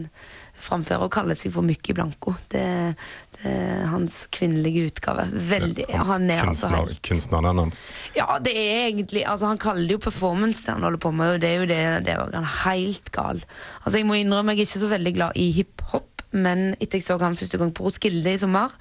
framfører 0.60 1.06
og 1.06 1.10
kaller 1.14 1.34
seg 1.34 1.52
for 1.54 1.62
Mykki 1.64 1.94
Blanco. 1.96 2.34
Det, 2.52 2.94
hans 3.42 4.26
kvinnelige 4.34 4.90
utgave. 4.90 5.24
Veldig, 5.32 5.86
Hans 5.88 6.10
han 6.12 6.30
er 6.30 6.42
altså 6.44 6.68
kunstner, 6.68 6.90
helt 6.90 7.02
Kunstneren 7.08 7.60
hans. 7.62 7.82
Ja, 8.16 8.38
det 8.42 8.52
er 8.52 8.88
egentlig 8.90 9.22
altså 9.24 9.48
Han 9.48 9.60
kaller 9.62 9.86
det 9.88 9.96
jo 9.96 10.02
performance, 10.04 10.66
det 10.66 10.74
han 10.74 10.84
holder 10.84 11.00
på 11.00 11.12
med. 11.16 11.36
Og 11.36 11.40
det 11.40 11.48
er 11.48 11.62
jo 11.62 11.70
det, 11.70 11.80
det 12.08 12.18
han 12.20 12.36
er 12.42 12.52
helt 12.64 13.08
gal. 13.14 13.40
Altså 13.84 14.02
Jeg 14.02 14.08
må 14.08 14.18
innrømme 14.18 14.52
jeg 14.52 14.66
er 14.66 14.68
ikke 14.68 14.84
så 14.84 14.92
veldig 14.92 15.14
glad 15.16 15.40
i 15.40 15.48
hiphop, 15.56 16.26
men 16.32 16.74
etter 16.80 17.00
jeg 17.00 17.06
så 17.06 17.16
han 17.22 17.38
første 17.38 17.58
gang 17.58 17.72
på 17.74 17.86
Roskilde 17.86 18.34
i 18.34 18.40
sommer, 18.40 18.76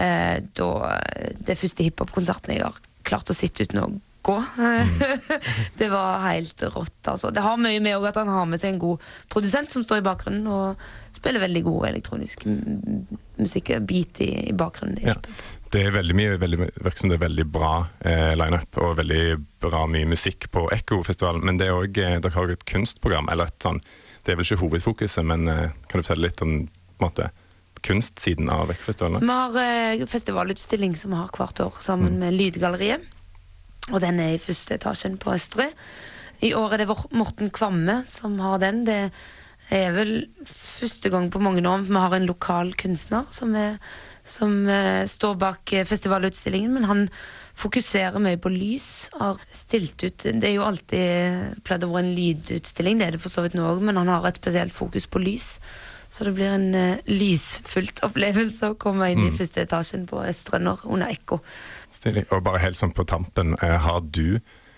eh, 0.00 0.40
da 0.56 0.70
Det 1.44 1.58
første 1.60 1.86
hiphop-konserten 1.86 2.56
jeg 2.56 2.64
har 2.64 2.80
klart 3.04 3.30
å 3.30 3.36
sitte 3.36 3.68
uten 3.68 3.82
å 3.84 3.90
gå. 4.24 4.36
det 5.80 5.88
var 5.92 6.22
helt 6.24 6.62
rått, 6.74 7.00
altså. 7.12 7.30
Det 7.34 7.44
har 7.44 7.60
mye 7.60 7.82
med 7.84 8.06
at 8.08 8.20
han 8.20 8.32
har 8.32 8.46
med 8.48 8.62
seg 8.62 8.74
en 8.74 8.82
god 8.82 9.08
produsent 9.32 9.74
som 9.74 9.84
står 9.84 10.02
i 10.02 10.06
bakgrunnen 10.06 10.48
og 10.50 10.86
spiller 11.14 11.42
veldig 11.44 11.62
god 11.66 11.88
elektronisk 11.92 12.46
musikk, 13.36 13.74
beat 13.88 14.22
i, 14.24 14.30
i 14.50 14.56
bakgrunnen. 14.56 15.02
Ja. 15.04 15.18
Det 15.74 15.82
er 15.82 15.94
veldig 15.94 16.14
mye, 16.14 16.34
veldig, 16.38 16.58
virker 16.86 17.00
som 17.00 17.10
det 17.10 17.16
er 17.18 17.24
veldig 17.24 17.44
bra 17.50 17.72
eh, 18.06 18.32
lineup 18.38 18.78
og 18.78 18.98
veldig 19.00 19.22
bra 19.64 19.84
mye 19.90 20.06
musikk 20.06 20.46
på 20.54 20.68
Ekkofestivalen. 20.74 21.42
Men 21.42 21.58
det 21.58 21.66
er 21.66 21.74
også, 21.74 22.04
eh, 22.04 22.18
dere 22.22 22.34
har 22.36 22.52
et 22.54 22.66
kunstprogram, 22.70 23.30
eller 23.32 23.50
et 23.50 23.66
sånn 23.66 23.82
Det 24.24 24.32
er 24.32 24.38
vel 24.38 24.46
ikke 24.46 24.62
hovedfokuset, 24.62 25.24
men 25.26 25.48
eh, 25.50 25.72
kan 25.90 26.00
du 26.00 26.04
fortelle 26.04 26.30
litt 26.30 26.40
om 26.46 26.54
på 26.64 27.02
en 27.02 27.08
måte, 27.08 27.26
kunstsiden 27.84 28.48
av 28.48 28.70
Ekkofestivalen? 28.72 29.20
Vi 29.20 29.34
har 29.34 29.58
eh, 29.64 30.06
festivalutstilling 30.08 30.94
som 30.96 31.12
vi 31.12 31.18
har 31.18 31.34
hvert 31.34 31.60
år 31.66 31.82
sammen 31.84 32.16
med 32.22 32.38
Lydgalleriet. 32.38 33.10
Og 33.92 34.00
den 34.00 34.20
er 34.22 34.34
i 34.34 34.42
første 34.42 34.78
etasjen 34.78 35.18
på 35.20 35.34
Østre. 35.34 35.70
I 36.44 36.54
år 36.56 36.74
er 36.74 36.84
det 36.84 36.96
Morten 37.12 37.50
Kvamme 37.54 38.02
som 38.08 38.38
har 38.40 38.58
den. 38.62 38.84
Det 38.88 39.12
er 39.72 39.94
vel 39.96 40.12
første 40.48 41.10
gang 41.12 41.30
på 41.32 41.40
mange 41.42 41.64
år 41.68 41.86
vi 41.86 41.96
har 41.96 42.16
en 42.16 42.28
lokal 42.28 42.74
kunstner 42.80 43.28
som, 43.32 43.54
er, 43.56 43.78
som 44.24 44.66
eh, 44.68 45.04
står 45.08 45.38
bak 45.40 45.72
eh, 45.72 45.86
festivalutstillingen, 45.88 46.74
men 46.74 46.88
han 46.90 47.06
fokuserer 47.54 48.20
mye 48.20 48.40
på 48.40 48.52
lys. 48.52 49.08
Har 49.16 49.40
stilt 49.50 50.04
ut 50.04 50.26
Det 50.26 50.48
er 50.48 50.56
jo 50.58 50.66
alltid 50.66 51.64
pleid 51.64 51.86
å 51.86 51.92
være 51.92 52.04
en 52.04 52.14
lydutstilling, 52.18 53.00
det 53.00 53.06
er 53.08 53.16
det 53.16 53.24
for 53.24 53.32
så 53.32 53.44
vidt 53.44 53.56
nå 53.56 53.66
òg, 53.70 53.82
men 53.84 54.00
han 54.00 54.12
har 54.12 54.26
et 54.28 54.40
spesielt 54.40 54.74
fokus 54.74 55.06
på 55.06 55.22
lys. 55.22 55.58
Så 56.14 56.28
det 56.28 56.36
blir 56.36 56.52
en 56.54 56.68
uh, 56.78 57.00
lysfullt 57.10 58.04
opplevelse 58.06 58.68
å 58.70 58.76
komme 58.78 59.08
inn 59.10 59.24
i 59.24 59.32
første 59.34 59.64
etasjen 59.64 60.04
på 60.06 60.20
Østrønder 60.22 60.84
under 60.86 61.10
Ekko. 61.10 61.40
Stilig. 62.04 62.26
Og 62.30 62.42
bare 62.44 62.60
helt 62.60 62.76
sånn 62.76 62.92
på 62.94 63.06
tampen, 63.08 63.54
eh, 63.64 63.78
har 63.80 64.00
du 64.04 64.36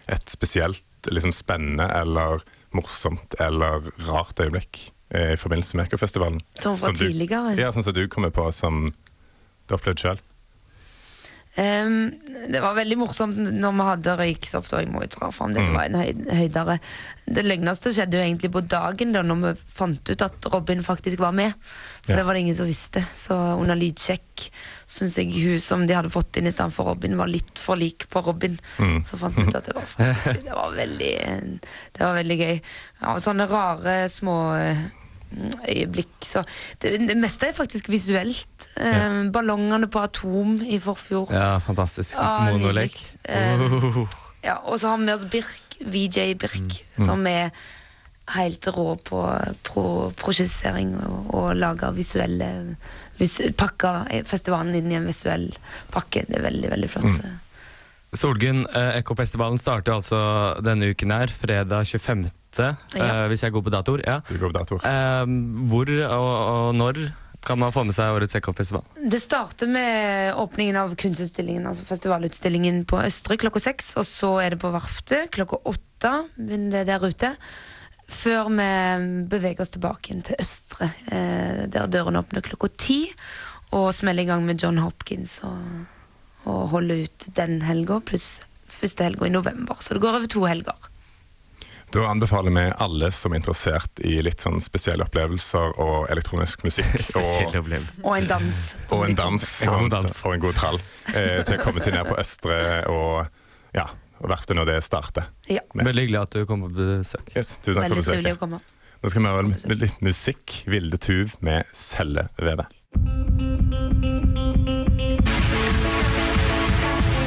et 0.08 0.28
spesielt 0.30 0.82
liksom 1.10 1.32
spennende 1.34 1.86
eller 2.00 2.42
morsomt 2.76 3.34
eller 3.42 3.82
rart 4.06 4.38
øyeblikk 4.42 4.92
eh, 5.10 5.32
i 5.34 5.38
forbindelse 5.40 5.76
med 5.78 5.88
Ekofestivalen? 5.90 6.40
Som 6.60 6.76
fra 6.78 6.92
Som 6.92 6.94
du- 6.94 7.04
tidligere. 7.08 7.56
Ja, 7.58 7.72
sånn 7.74 7.82
som 7.86 7.94
du 7.94 8.06
kommer 8.08 8.30
på 8.30 8.46
som 8.54 8.86
du 9.66 9.74
opplevde 9.74 9.98
sjøl. 10.02 10.18
Ehm, 11.56 12.10
det 12.52 12.60
var 12.60 12.74
veldig 12.76 12.98
morsomt 13.00 13.36
når 13.40 13.72
vi 13.78 13.84
hadde 13.90 14.16
røyksopp. 14.20 14.66
da, 14.68 14.80
Jeg 14.82 14.90
må 14.92 15.00
jo 15.06 15.08
dra 15.14 15.30
fram 15.32 15.54
det, 15.56 15.62
det 15.64 15.72
var 15.72 15.86
en 15.88 15.94
høy, 16.02 16.10
høydere. 16.36 16.78
Det 17.26 17.44
løgneste 17.46 17.92
skjedde 17.96 18.18
jo 18.18 18.24
egentlig 18.26 18.50
på 18.52 18.60
dagen, 18.68 19.12
da 19.16 19.22
når 19.24 19.40
vi 19.40 19.52
fant 19.72 20.10
ut 20.12 20.22
at 20.26 20.48
Robin 20.52 20.82
faktisk 20.84 21.18
var 21.18 21.32
med. 21.32 21.54
For 22.04 22.12
Ja. 22.12 22.16
det 22.20 22.26
var 22.26 22.34
det 22.34 22.40
ingen 22.44 22.54
som 22.58 22.66
visste. 22.68 23.00
Så 23.14 23.34
under 23.58 23.74
lydsjekk 23.74 24.50
syns 24.86 25.16
jeg 25.16 25.32
hun 25.32 25.58
som 25.60 25.86
de 25.88 25.94
hadde 25.96 26.12
fått 26.12 26.36
inn 26.36 26.46
i 26.46 26.52
stedet 26.52 26.72
for 26.76 26.84
Robin, 26.92 27.16
var 27.16 27.26
litt 27.26 27.58
for 27.58 27.74
lik 27.80 28.04
på 28.12 28.22
Robin. 28.26 28.58
Så 29.08 29.16
fant 29.18 29.34
vi 29.34 29.42
ut 29.48 29.54
at 29.56 29.64
det 29.64 29.74
var 29.74 29.88
faktisk 29.96 30.44
Det 30.44 30.52
var 30.52 30.76
veldig, 30.76 31.14
det 31.96 32.00
var 32.04 32.14
veldig 32.20 32.38
gøy. 32.38 32.60
Ja, 33.00 33.16
sånne 33.18 33.48
rare 33.48 33.96
små 34.12 34.36
eh, 34.60 34.84
øyeblikk. 35.68 36.14
Så 36.24 36.42
det, 36.82 36.96
det 37.08 37.16
meste 37.20 37.50
er 37.50 37.56
faktisk 37.56 37.90
visuelt. 37.92 38.68
Eh, 38.80 39.22
Ballongene 39.32 39.88
på 39.92 40.02
Atom 40.04 40.60
i 40.64 40.80
forfjor. 40.82 41.32
Ja, 41.34 41.56
fantastisk. 41.62 42.16
Ja, 42.16 42.50
Monolek. 42.50 42.98
Eh. 43.24 43.66
Ja, 44.46 44.60
og 44.62 44.78
så 44.78 44.92
har 44.92 45.00
vi 45.00 45.08
med 45.08 45.16
oss 45.16 45.26
Birk, 45.30 45.80
VJ 45.80 46.36
Birk, 46.38 46.76
som 47.02 47.26
er 47.26 47.50
helt 48.36 48.66
rå 48.74 48.92
på 49.06 49.22
pro 49.66 49.86
prosjessering 50.18 50.96
og, 50.98 51.34
og 51.34 51.48
lager 51.58 51.94
visuelle 51.94 52.48
vis, 53.20 53.38
Pakker 53.58 54.06
festivalen 54.26 54.74
inn 54.78 54.90
i 54.90 54.98
en 54.98 55.06
visuell 55.06 55.48
pakke. 55.94 56.24
Det 56.28 56.40
er 56.40 56.46
veldig, 56.46 56.70
veldig 56.74 56.90
flott. 56.90 57.20
Solgunn, 58.16 58.64
eh, 58.70 58.96
Ekkofestivalen 59.00 59.60
starter 59.60 59.96
altså 59.96 60.18
denne 60.64 60.92
uken 60.94 61.12
her, 61.14 61.32
fredag 61.32 61.86
25., 61.90 62.28
Ja. 62.96 63.04
eh, 63.04 63.26
hvis 63.32 63.44
jeg 63.46 63.54
går 63.54 63.64
på 63.66 63.72
datoer. 63.74 64.02
Ja. 64.06 64.18
På 64.24 64.52
datoer. 64.54 64.84
Eh, 64.88 65.36
hvor 65.70 65.92
og, 66.08 66.32
og 66.56 66.74
når 66.78 67.00
kan 67.46 67.58
man 67.60 67.70
få 67.70 67.84
med 67.86 67.94
seg 67.94 68.10
årets 68.16 68.34
Ekkofestival? 68.34 68.82
Det 68.98 69.20
starter 69.22 69.70
med 69.70 70.34
åpningen 70.42 70.78
av 70.80 70.96
kunstutstillingen, 70.98 71.66
altså 71.70 71.86
festivalutstillingen 71.86 72.82
på 72.90 72.98
Østre 73.04 73.38
klokka 73.38 73.62
seks. 73.62 73.92
Og 74.00 74.06
så 74.08 74.32
er 74.42 74.54
det 74.56 74.60
på 74.64 74.72
Varftet 74.74 75.30
klokka 75.36 75.60
åtte, 75.70 76.12
men 76.42 76.70
det 76.72 76.82
er 76.82 76.88
der 76.90 77.06
ute. 77.06 77.34
Før 78.06 78.50
vi 78.54 78.66
beveger 79.30 79.62
oss 79.62 79.74
tilbake 79.74 80.14
til 80.26 80.38
Østre, 80.42 80.90
eh, 81.10 81.66
der 81.70 81.86
dørene 81.90 82.22
åpner 82.22 82.42
klokka 82.46 82.72
ti. 82.78 83.00
Og 83.74 83.92
smeller 83.94 84.22
i 84.22 84.30
gang 84.30 84.44
med 84.46 84.62
John 84.62 84.78
Hopkins 84.78 85.40
og, 85.46 85.86
og 86.46 86.68
holder 86.74 87.06
ut 87.06 87.30
den 87.34 87.60
helga, 87.66 87.98
pluss 88.00 88.40
første 88.70 89.06
helga 89.06 89.26
i 89.26 89.34
november. 89.34 89.78
Så 89.80 89.94
det 89.94 90.02
går 90.04 90.18
over 90.20 90.30
to 90.30 90.44
helger. 90.46 90.90
Da 91.96 92.06
anbefaler 92.06 92.50
vi 92.50 92.72
alle 92.76 93.08
som 93.10 93.32
er 93.32 93.38
interessert 93.40 94.00
i 94.04 94.18
litt 94.20 94.42
sånn 94.44 94.58
spesielle 94.60 95.06
opplevelser 95.06 95.78
og 95.80 96.10
elektronisk 96.12 96.66
musikk 96.66 96.90
og. 97.16 97.54
Og 98.02 98.10
en 98.18 98.26
dans. 98.28 98.64
og 98.92 99.04
en 99.06 99.16
dans 99.16 99.46
Og 99.70 99.78
en 99.78 99.88
dans. 99.94 100.18
og 100.28 100.34
en 100.34 100.42
god 100.42 100.58
trall 100.58 100.76
eh, 101.14 101.40
til 101.40 101.56
å 101.56 101.62
komme 101.62 101.80
seg 101.80 101.96
ned 101.96 102.10
på 102.10 102.18
Østre 102.20 102.58
og 102.92 103.30
ja, 103.72 103.86
og 104.20 104.28
verftet 104.28 104.60
når 104.60 104.68
det 104.74 104.76
starter. 104.84 105.30
Ja, 105.48 105.64
Veldig 105.72 106.04
hyggelig 106.04 106.20
at 106.20 106.36
du 106.36 106.44
kom 106.48 106.66
på 106.66 106.70
besøk. 106.76 107.32
Yes, 107.32 107.54
tusen 107.64 107.80
takk 107.80 107.94
for 107.94 108.02
besøket. 108.02 108.74
Nå 109.00 109.12
skal 109.14 109.24
vi 109.24 109.32
høre 109.32 109.80
litt 109.86 110.04
musikk. 110.04 110.58
Vilde 110.68 111.00
Tuv 111.00 111.32
med 111.40 111.64
cellevevet. 111.72 112.76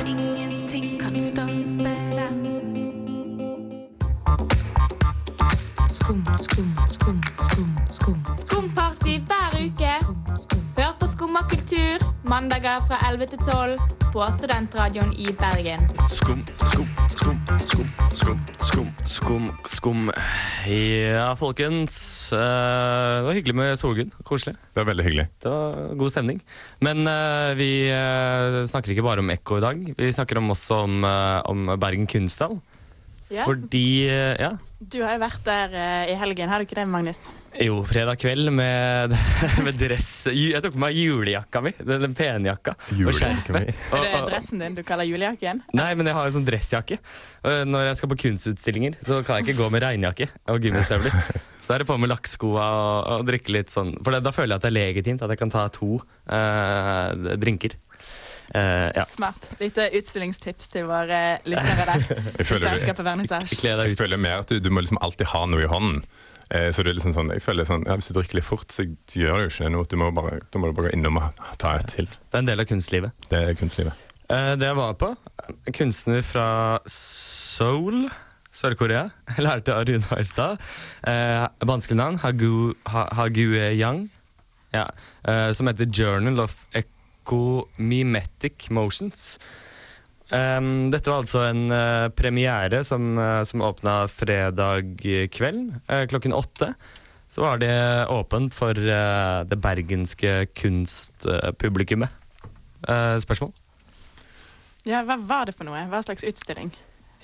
Ingenting 0.06 0.94
kan 1.02 1.18
stoppe 1.18 1.69
Skum, 6.20 6.36
skum, 6.44 6.68
skum, 6.92 7.20
skum, 7.48 7.68
skum. 7.88 8.18
Skumparty 8.36 9.14
hver 9.24 9.54
uke. 9.64 9.92
Hør 10.76 10.92
på 11.00 11.08
Skumma 11.08 11.42
kultur 11.48 12.04
mandager 12.28 12.82
fra 12.90 12.98
11 13.08 13.30
til 13.32 13.40
12 13.48 13.78
på 14.12 14.26
Studentradioen 14.36 15.14
i 15.16 15.32
Bergen. 15.40 15.86
Skum, 16.12 16.42
skum, 16.68 16.90
skum, 17.14 17.40
skum, 17.64 17.88
skum, 18.12 18.42
skum, 18.60 18.92
skum, 19.08 19.48
skum. 19.72 20.12
Ja, 20.68 21.30
folkens. 21.40 21.98
eh, 22.34 22.40
det 22.40 23.26
var 23.30 23.40
hyggelig 23.40 23.56
med 23.56 23.80
Solgunn. 23.80 24.12
Koselig. 24.28 24.58
Det 24.76 24.84
var 24.84 24.90
veldig 24.92 25.06
hyggelig. 25.08 25.28
Det 25.40 25.52
var 25.56 25.96
god 26.04 26.12
stemning. 26.16 26.42
Men 26.84 27.08
eh, 27.08 27.54
vi 27.60 27.72
eh, 27.96 28.64
snakker 28.68 28.92
ikke 28.96 29.08
bare 29.08 29.24
om 29.24 29.32
Ekko 29.36 29.60
i 29.62 29.66
dag. 29.68 29.86
Vi 29.98 30.12
snakker 30.12 30.42
om 30.44 30.52
også 30.52 30.84
om, 30.84 31.00
om 31.04 31.70
Bergen 31.80 32.08
kunsthall. 32.12 32.60
Ja. 33.32 33.46
Fordi 33.46 33.88
Ja. 34.10 34.58
Du 34.80 35.02
har 35.04 35.18
jo 35.18 35.20
vært 35.20 35.42
der 35.44 35.74
eh, 35.76 36.10
i 36.14 36.16
helgen, 36.16 36.48
har 36.48 36.62
du 36.62 36.64
ikke 36.64 36.78
det, 36.78 36.86
Magnus? 36.88 37.26
Jo, 37.60 37.82
fredag 37.84 38.16
kveld 38.22 38.48
med, 38.56 39.12
med 39.66 39.76
dress 39.76 40.30
Jeg 40.32 40.62
tok 40.64 40.78
på 40.78 40.80
meg 40.80 40.96
julejakka 40.96 41.60
mi. 41.66 41.74
Den, 41.76 42.14
den 42.16 42.48
jakka. 42.48 42.78
Og 43.04 43.12
skjerfet. 43.12 43.74
Er 43.98 44.06
det 44.14 44.22
dressen 44.30 44.64
din 44.64 44.78
du 44.78 44.80
kaller 44.88 45.04
julejakken? 45.10 45.60
Nei, 45.76 45.90
men 46.00 46.08
jeg 46.08 46.16
har 46.16 46.30
en 46.30 46.38
sånn 46.38 46.48
dressjakke. 46.48 46.96
Og 47.44 47.68
Når 47.68 47.90
jeg 47.90 48.00
skal 48.00 48.12
på 48.14 48.20
kunstutstillinger, 48.24 48.96
så 49.04 49.20
kan 49.20 49.42
jeg 49.42 49.50
ikke 49.50 49.66
gå 49.66 49.70
med 49.76 49.84
regnjakke 49.84 50.30
og 50.48 50.64
gummistøvler. 50.64 51.20
Så 51.70 51.76
er 51.76 51.84
det 51.84 51.86
på 51.86 52.00
med 52.02 52.10
lakkskoa 52.10 52.64
og, 52.66 52.96
og 53.20 53.28
drikke 53.28 53.54
litt 53.54 53.70
sånn. 53.70 53.92
For 54.00 54.16
det, 54.16 54.24
da 54.26 54.32
føler 54.34 54.56
jeg 54.56 54.58
at 54.58 54.64
det 54.64 54.70
er 54.72 54.78
legitimt 54.80 55.22
at 55.22 55.30
jeg 55.30 55.38
kan 55.38 55.52
ta 55.54 55.68
to 55.76 56.00
eh, 56.26 57.36
drinker. 57.38 57.76
Eh, 58.54 58.90
ja. 58.96 59.06
Smart. 59.06 59.52
Lite 59.60 59.90
utstillingstips 60.00 60.72
til 60.74 60.88
våre 60.90 61.40
lyttere 61.46 61.86
der. 61.86 62.04
Jeg 62.10 62.34
Hvis 62.40 62.52
føler, 62.54 62.82
skal 62.82 62.98
på 62.98 63.06
vernissasje. 63.06 63.62
Jeg 63.70 63.98
føler 64.00 64.22
mer 64.22 64.44
at 64.44 64.50
du, 64.50 64.60
du 64.64 64.72
må 64.74 64.84
liksom 64.84 65.02
alltid 65.06 65.30
ha 65.34 65.46
noe 65.50 65.66
i 65.66 65.70
hånden. 65.70 66.02
Eh, 66.50 66.70
så 66.74 66.82
det 66.82 66.94
er 66.94 66.98
liksom 66.98 67.14
sånn, 67.14 67.30
jeg 67.36 67.44
føler 67.46 67.68
sånn, 67.68 67.84
ja, 67.86 67.94
Hvis 68.00 68.10
du 68.10 68.16
drikker 68.18 68.40
litt 68.40 68.48
fort, 68.48 68.72
så 68.74 68.88
gjør 68.88 69.38
det 69.38 69.48
jo 69.48 69.52
ikke 69.54 69.74
noe. 69.76 69.90
Du 69.90 69.98
må 70.02 70.10
bare, 70.16 70.40
da 70.50 70.62
må 70.62 70.70
du 70.70 70.78
bare 70.78 70.90
gå 70.90 70.96
innom 70.98 71.20
og 71.22 71.44
ta 71.62 71.76
et 71.78 71.92
til. 71.94 72.10
Det 72.10 72.40
er 72.40 72.42
en 72.42 72.50
del 72.50 72.64
av 72.64 72.70
kunstlivet. 72.70 73.28
Det 73.30 73.44
er 73.52 73.60
kunstlivet. 73.60 74.08
Eh, 74.30 74.56
det 74.62 74.70
jeg 74.70 74.78
var 74.78 74.98
på, 75.02 75.14
kunstner 75.78 76.26
fra 76.26 76.48
Seoul, 76.90 78.08
Sør-Korea. 78.60 79.08
Jeg 79.36 79.46
lærte 79.46 79.76
av 79.78 79.86
Rune 79.88 80.18
i 80.20 80.26
stad. 80.28 80.58
Eh, 81.08 81.46
vanskelig 81.70 81.98
navn. 82.02 82.18
Hagu, 82.26 82.74
ha, 82.92 83.06
Hague 83.16 83.70
Yang. 83.78 84.08
Ja. 84.74 84.90
Eh, 85.24 85.52
som 85.56 85.70
heter 85.70 85.88
Journal 85.90 86.42
of 86.44 86.66
Ecomimetic 87.30 88.70
Motions. 88.74 89.38
Um, 90.30 90.90
dette 90.94 91.10
var 91.10 91.24
altså 91.24 91.44
en 91.50 91.70
uh, 91.74 92.10
premiere 92.14 92.84
som, 92.86 93.18
uh, 93.18 93.42
som 93.46 93.64
åpna 93.66 94.04
fredag 94.10 95.02
kveld 95.34 95.76
uh, 95.90 96.06
klokken 96.10 96.34
åtte. 96.38 96.74
Så 97.30 97.44
var 97.44 97.62
det 97.62 97.70
åpent 98.10 98.56
for 98.58 98.74
det 98.74 99.58
bergenske 99.62 100.48
kunstpublikummet. 100.58 102.10
Spørsmål? 103.22 103.52
Ja, 104.90 105.04
hva 105.06 105.20
var 105.30 105.46
det 105.46 105.54
for 105.54 105.70
noe? 105.70 105.84
Hva 105.92 106.00
slags 106.02 106.26
utstilling? 106.26 106.72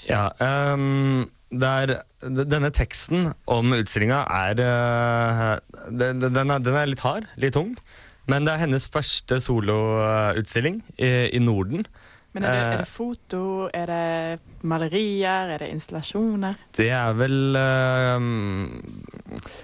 Ja, 0.06 0.28
um, 0.38 1.26
det 1.50 1.72
er, 1.82 1.96
denne 2.22 2.70
teksten 2.70 3.32
om 3.50 3.74
utstillinga 3.74 4.22
er, 4.30 4.62
den, 5.90 6.22
den 6.22 6.54
er 6.54 6.62
Den 6.62 6.78
er 6.78 6.94
litt 6.94 7.02
hard, 7.02 7.26
litt 7.42 7.58
tung. 7.58 7.74
Men 8.32 8.46
det 8.48 8.56
er 8.56 8.64
hennes 8.66 8.88
første 8.90 9.38
soloutstilling 9.44 10.82
i, 10.98 11.10
i 11.36 11.40
Norden. 11.44 11.86
Men 12.36 12.44
er 12.44 12.52
det, 12.52 12.62
Eh. 12.66 12.72
er 12.74 12.82
det 12.84 12.90
foto, 12.90 13.42
er 13.74 13.86
det 13.88 14.64
malerier, 14.68 15.54
er 15.54 15.62
det 15.62 15.70
installasjoner? 15.72 16.58
Det 16.76 16.90
er 16.92 17.14
vel 17.16 17.56
uh, 17.56 18.20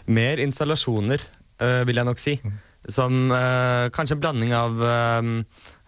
mer 0.07 0.39
installasjoner, 0.45 1.19
uh, 1.61 1.81
vil 1.89 1.99
jeg 1.99 2.07
nok 2.07 2.21
si. 2.21 2.37
Som 2.87 3.27
uh, 3.33 3.89
kanskje 3.93 4.15
en 4.17 4.21
blanding 4.23 4.53
av 4.57 4.79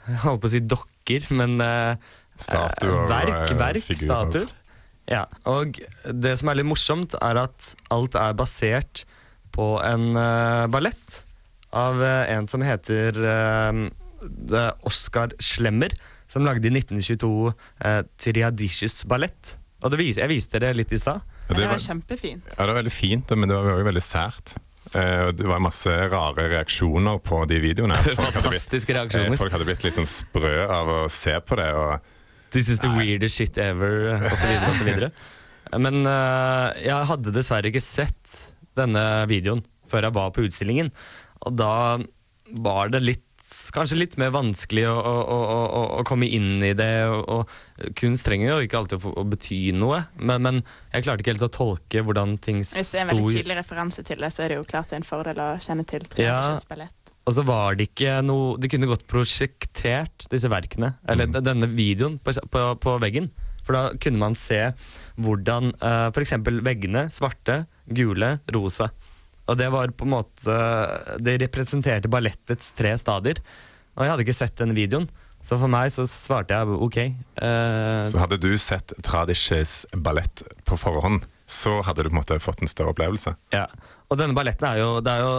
Jeg 0.04 0.20
holdt 0.26 0.42
på 0.44 0.50
å 0.50 0.52
si 0.52 0.60
dokker, 0.60 1.30
men 1.32 1.56
eh, 1.64 1.96
Statuer 2.36 3.06
Verk, 3.08 3.52
eh, 3.54 3.58
verk 3.58 3.86
statuer. 3.96 4.50
Ja, 5.08 5.22
og 5.48 5.80
det 6.12 6.34
som 6.40 6.50
er 6.52 6.58
litt 6.60 6.68
morsomt, 6.68 7.16
er 7.24 7.40
at 7.40 7.70
alt 7.94 8.18
er 8.20 8.36
basert 8.36 9.06
på 9.56 9.78
en 9.80 10.12
uh, 10.18 10.68
ballett 10.72 11.22
av 11.74 12.04
eh, 12.04 12.34
en 12.36 12.48
som 12.50 12.64
heter 12.66 13.18
uh, 13.18 14.70
Oskar 14.88 15.34
Slemmer, 15.42 15.96
som 16.32 16.46
lagde 16.46 16.70
i 16.70 16.74
1922 16.74 17.32
uh, 17.50 18.02
Triadishes 18.22 19.04
ballett. 19.10 19.58
Og 19.84 19.92
det 19.92 20.00
vis, 20.00 20.20
Jeg 20.22 20.32
viste 20.32 20.62
dere 20.62 20.78
litt 20.78 20.94
i 20.96 21.02
stad. 21.02 21.24
Ja, 21.50 21.58
Det 21.58 21.68
var 21.68 21.82
kjempefint. 21.82 22.46
Ja, 22.54 22.62
det 22.62 22.70
var 22.72 22.80
veldig 22.82 22.96
fint, 22.96 23.34
men 23.36 23.52
det 23.52 23.58
var 23.58 23.82
jo 23.82 23.90
veldig 23.90 24.06
sært. 24.06 24.56
Eh, 24.96 25.28
det 25.32 25.48
var 25.48 25.62
masse 25.64 25.92
rare 26.12 26.48
reaksjoner 26.52 27.22
på 27.24 27.44
de 27.50 27.60
videoene. 27.64 27.98
Folk 28.04 28.20
hadde 28.20 28.32
blitt, 28.34 28.44
Fantastiske 28.44 28.94
eh, 28.94 29.00
reaksjoner. 29.00 29.38
folk 29.40 29.56
hadde 29.56 29.68
blitt 29.68 29.86
liksom 29.86 30.08
sprø 30.10 30.68
av 30.68 30.92
å 30.92 31.00
se 31.12 31.36
på 31.40 31.58
det. 31.60 31.70
Og, 31.80 32.12
This 32.54 32.70
is 32.70 32.84
the 32.84 32.92
weirdest 32.94 33.40
shit 33.40 33.58
ever, 33.58 34.12
osv. 34.30 34.52
osv. 34.70 34.90
Men 35.82 36.04
uh, 36.06 36.70
jeg 36.78 37.08
hadde 37.10 37.32
dessverre 37.34 37.72
ikke 37.72 37.82
sett 37.82 38.36
denne 38.78 39.02
videoen 39.32 39.64
før 39.90 40.06
jeg 40.06 40.14
var 40.14 40.30
på 40.36 40.44
utstillingen. 40.46 40.92
Og 41.48 41.56
da 41.60 42.00
var 42.64 42.92
det 42.94 43.04
litt 43.04 43.30
Kanskje 43.76 44.00
litt 44.00 44.16
mer 44.18 44.32
vanskelig 44.34 44.88
å, 44.90 44.94
å, 44.98 45.12
å, 45.30 45.36
å, 45.62 45.82
å 46.00 46.04
komme 46.08 46.26
inn 46.26 46.64
i 46.66 46.72
det. 46.74 47.06
Og, 47.06 47.28
og 47.30 47.92
kunst 48.00 48.26
trenger 48.26 48.50
jo 48.50 48.64
ikke 48.66 48.80
alltid 48.80 49.04
å, 49.06 49.12
å 49.22 49.26
bety 49.30 49.60
noe, 49.78 50.00
men, 50.18 50.42
men 50.42 50.62
jeg 50.90 51.06
klarte 51.06 51.22
ikke 51.22 51.36
helt 51.36 51.46
å 51.46 51.52
tolke 51.54 52.02
hvordan 52.08 52.34
ting 52.42 52.64
Hvis 52.64 52.96
det 52.96 53.04
er 53.04 53.06
en 53.06 53.12
veldig 53.12 53.36
tydelig 53.36 53.58
referanse 53.60 54.02
til 54.08 54.24
det, 54.26 54.32
så 54.34 54.46
er 54.48 54.56
det 54.56 54.58
jo 54.58 54.66
klart 54.72 54.90
det 54.90 54.98
er 54.98 55.04
en 55.04 55.06
fordel 55.12 55.44
å 55.44 55.52
kjenne 55.62 55.86
til 55.86 56.08
Ja. 56.24 56.40
Og 57.30 57.38
så 57.38 57.46
var 57.46 57.78
det 57.78 57.92
ikke 57.92 58.18
noe 58.26 58.58
De 58.64 58.72
kunne 58.74 58.90
godt 58.90 59.06
prosjektert 59.12 60.26
disse 60.34 60.50
verkene, 60.50 60.96
eller 61.06 61.30
Mm. 61.30 61.40
denne 61.46 61.70
videoen, 61.70 62.18
på, 62.24 62.34
på, 62.50 62.66
på 62.82 62.98
veggen. 63.06 63.30
For 63.64 63.78
da 63.78 63.84
kunne 64.02 64.20
man 64.20 64.34
se 64.40 64.60
hvordan 65.22 65.76
uh, 65.78 66.10
f.eks. 66.10 66.34
veggene 66.66 67.06
svarte, 67.14 67.66
gule, 67.88 68.40
rosa. 68.52 68.90
Og 69.50 69.58
det 69.60 69.68
var 69.74 69.92
på 69.92 70.06
en 70.08 70.14
måte 70.14 70.54
Det 71.20 71.42
representerte 71.42 72.12
ballettets 72.12 72.72
tre 72.78 72.92
stadier. 73.00 73.38
Og 73.94 74.02
jeg 74.06 74.12
hadde 74.14 74.24
ikke 74.26 74.42
sett 74.42 74.58
den 74.58 74.74
videoen, 74.74 75.08
så 75.44 75.58
for 75.60 75.68
meg 75.70 75.92
så 75.94 76.04
svarte 76.10 76.54
jeg 76.56 76.68
OK. 76.82 76.98
Uh, 77.38 78.02
så 78.10 78.20
hadde 78.24 78.38
du 78.42 78.58
sett 78.58 78.94
Tradisjes 79.06 79.86
ballett 79.94 80.42
på 80.66 80.74
forhånd, 80.80 81.22
så 81.46 81.82
hadde 81.86 82.02
du 82.02 82.10
på 82.10 82.16
en 82.16 82.22
måte 82.22 82.40
fått 82.42 82.62
en 82.64 82.72
større 82.72 82.90
opplevelse. 82.96 83.32
Ja, 83.54 83.68
og 84.08 84.18
denne 84.18 84.34
balletten 84.38 84.68
er 84.70 84.78
jo, 84.80 85.02
det 85.04 85.12
er 85.12 85.20
jo 85.22 85.34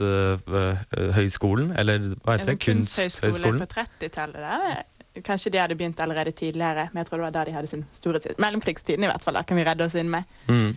arkitekthøyskolen, 0.00 1.70
eller 1.78 2.10
hva 2.24 2.36
heter 2.36 2.52
det? 2.52 2.58
Kunsthøgskolen 2.64 3.62
på 3.62 3.70
30-tallet. 3.74 4.40
der. 4.42 4.82
Kanskje 5.22 5.52
de 5.54 5.60
hadde 5.62 5.76
begynt 5.78 6.00
allerede 6.02 6.32
tidligere, 6.34 6.88
men 6.90 7.02
jeg 7.02 7.06
tror 7.06 7.20
det 7.20 7.26
var 7.28 7.34
da 7.36 7.44
de 7.46 7.54
hadde 7.54 7.70
sin 7.70 7.84
store 7.94 8.18
tid. 8.18 8.34
Mellomkrigstiden 8.42 9.06
i 9.06 9.10
hvert 9.10 9.22
fall, 9.22 9.38
da 9.38 9.44
kan 9.46 9.60
vi 9.60 9.66
redde 9.66 9.86
oss 9.86 9.94
inn 9.94 10.10
med. 10.10 10.26
Mm. 10.48 10.74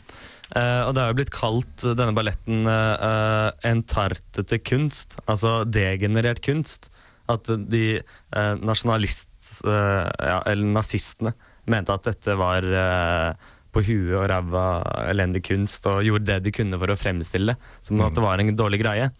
Eh, 0.55 0.83
og 0.85 0.93
det 0.93 1.01
har 1.01 1.09
jo 1.09 1.17
blitt 1.17 1.33
kalt 1.33 1.85
eh, 1.87 1.95
denne 1.97 2.13
balletten 2.13 2.69
uh, 2.69 3.49
entartete 3.65 4.61
kunst, 4.61 5.17
altså 5.25 5.63
degenerert 5.65 6.43
kunst. 6.45 6.91
At 7.27 7.49
de 7.49 7.99
uh, 7.99 8.53
nasjonalist... 8.61 9.33
eh, 9.65 10.07
ja, 10.27 10.41
eller 10.45 10.69
nazistene 10.75 11.33
mente 11.71 11.95
at 11.95 12.07
dette 12.07 12.35
var 12.39 12.63
eh, 12.63 13.47
på 13.77 13.85
huet 13.85 14.15
og 14.17 14.27
ræva 14.31 14.67
elendig 15.07 15.43
kunst, 15.47 15.85
og 15.89 16.05
gjorde 16.05 16.27
det 16.31 16.39
de 16.47 16.53
kunne 16.55 16.79
for 16.81 16.91
å 16.91 16.99
fremstille 16.99 17.53
det 17.55 17.85
som 17.85 18.01
at 18.03 18.17
det 18.17 18.25
var 18.25 18.41
en 18.41 18.55
dårlig 18.57 18.81
greie. 18.81 19.11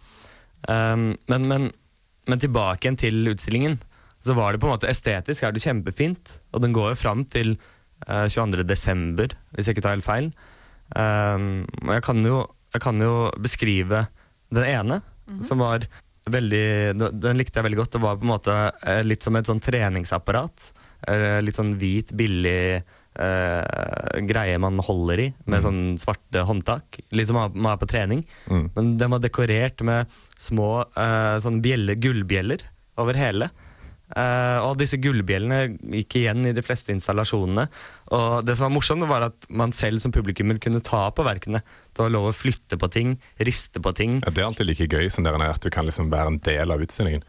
Um, 0.66 1.12
men, 1.30 1.46
men, 1.46 1.70
men 2.26 2.42
tilbake 2.42 2.84
igjen 2.84 2.98
til 2.98 3.32
utstillingen, 3.32 3.78
så 4.24 4.34
var 4.34 4.52
det 4.52 4.60
på 4.62 4.68
en 4.68 4.74
måte 4.74 4.90
estetisk 4.90 5.46
er 5.46 5.54
det 5.54 5.62
kjempefint, 5.62 6.38
og 6.52 6.64
den 6.64 6.74
går 6.74 6.92
jo 6.92 7.00
fram 7.00 7.22
til 7.30 7.54
uh, 8.08 8.26
22. 8.26 8.66
desember, 8.66 9.36
hvis 9.54 9.70
jeg 9.70 9.78
ikke 9.78 9.86
tar 9.86 9.96
helt 9.96 10.08
feil. 10.08 10.32
Um, 10.96 11.68
og 11.84 11.94
jeg 11.94 12.04
kan, 12.08 12.24
jo, 12.26 12.42
jeg 12.74 12.84
kan 12.84 13.04
jo 13.04 13.14
beskrive 13.38 14.04
den 14.54 14.66
ene, 14.66 15.02
som 15.44 15.60
var 15.60 15.84
veldig 16.28 16.96
Den 16.96 17.38
likte 17.38 17.58
jeg 17.58 17.66
veldig 17.66 17.80
godt. 17.80 17.94
Det 17.96 18.02
var 18.02 18.18
på 18.20 18.26
en 18.26 18.32
måte 18.32 18.54
eh, 18.84 19.00
litt 19.06 19.24
som 19.24 19.36
et 19.38 19.48
sånn 19.48 19.62
treningsapparat. 19.64 20.70
Eh, 21.08 21.38
litt 21.44 21.56
sånn 21.56 21.74
hvit, 21.80 22.12
billig 22.16 22.82
eh, 23.18 24.18
greie 24.28 24.58
man 24.62 24.80
holder 24.84 25.24
i, 25.26 25.28
med 25.50 25.64
sånn 25.64 25.82
svarte 26.00 26.44
håndtak. 26.48 27.00
Litt 27.14 27.30
som 27.30 27.38
man 27.38 27.54
man 27.54 27.74
er 27.74 27.80
på 27.80 27.90
trening. 27.90 28.24
Mm. 28.50 28.66
Men 28.76 28.92
den 29.00 29.14
var 29.14 29.22
dekorert 29.22 29.82
med 29.86 30.12
små 30.38 30.70
uh, 30.84 31.38
sånn 31.42 31.62
bjelle, 31.64 31.98
gullbjeller 31.98 32.62
over 32.98 33.18
hele. 33.18 33.50
Uh, 34.08 34.64
og 34.64 34.78
disse 34.80 34.96
gullbjellene 35.04 35.76
gikk 35.98 36.16
igjen 36.22 36.46
i 36.48 36.54
de 36.56 36.64
fleste 36.64 36.94
installasjonene. 36.94 37.66
Og 38.16 38.46
det 38.46 38.56
som 38.56 38.68
var 38.68 38.74
morsomt, 38.78 39.04
var 39.10 39.26
at 39.26 39.48
man 39.50 39.74
selv 39.76 40.00
som 40.04 40.14
publikum 40.14 40.54
kunne 40.62 40.80
ta 40.84 41.08
på 41.12 41.26
verkene. 41.26 41.60
Det 41.92 42.04
var 42.04 42.14
lov 42.14 42.30
å 42.30 42.36
flytte 42.36 42.80
på 42.80 42.88
ting, 42.94 43.18
riste 43.44 43.82
på 43.84 43.92
ting. 43.96 44.22
Ja, 44.24 44.32
det 44.32 44.44
er 44.44 44.48
alltid 44.48 44.70
like 44.70 44.88
gøy 44.88 45.12
som 45.12 45.26
det 45.26 45.34
er 45.34 45.44
at 45.50 45.64
du 45.64 45.70
kan 45.74 45.88
liksom 45.88 46.12
være 46.14 46.34
en 46.34 46.40
del 46.48 46.72
av 46.72 46.84
utstillingen. 46.84 47.26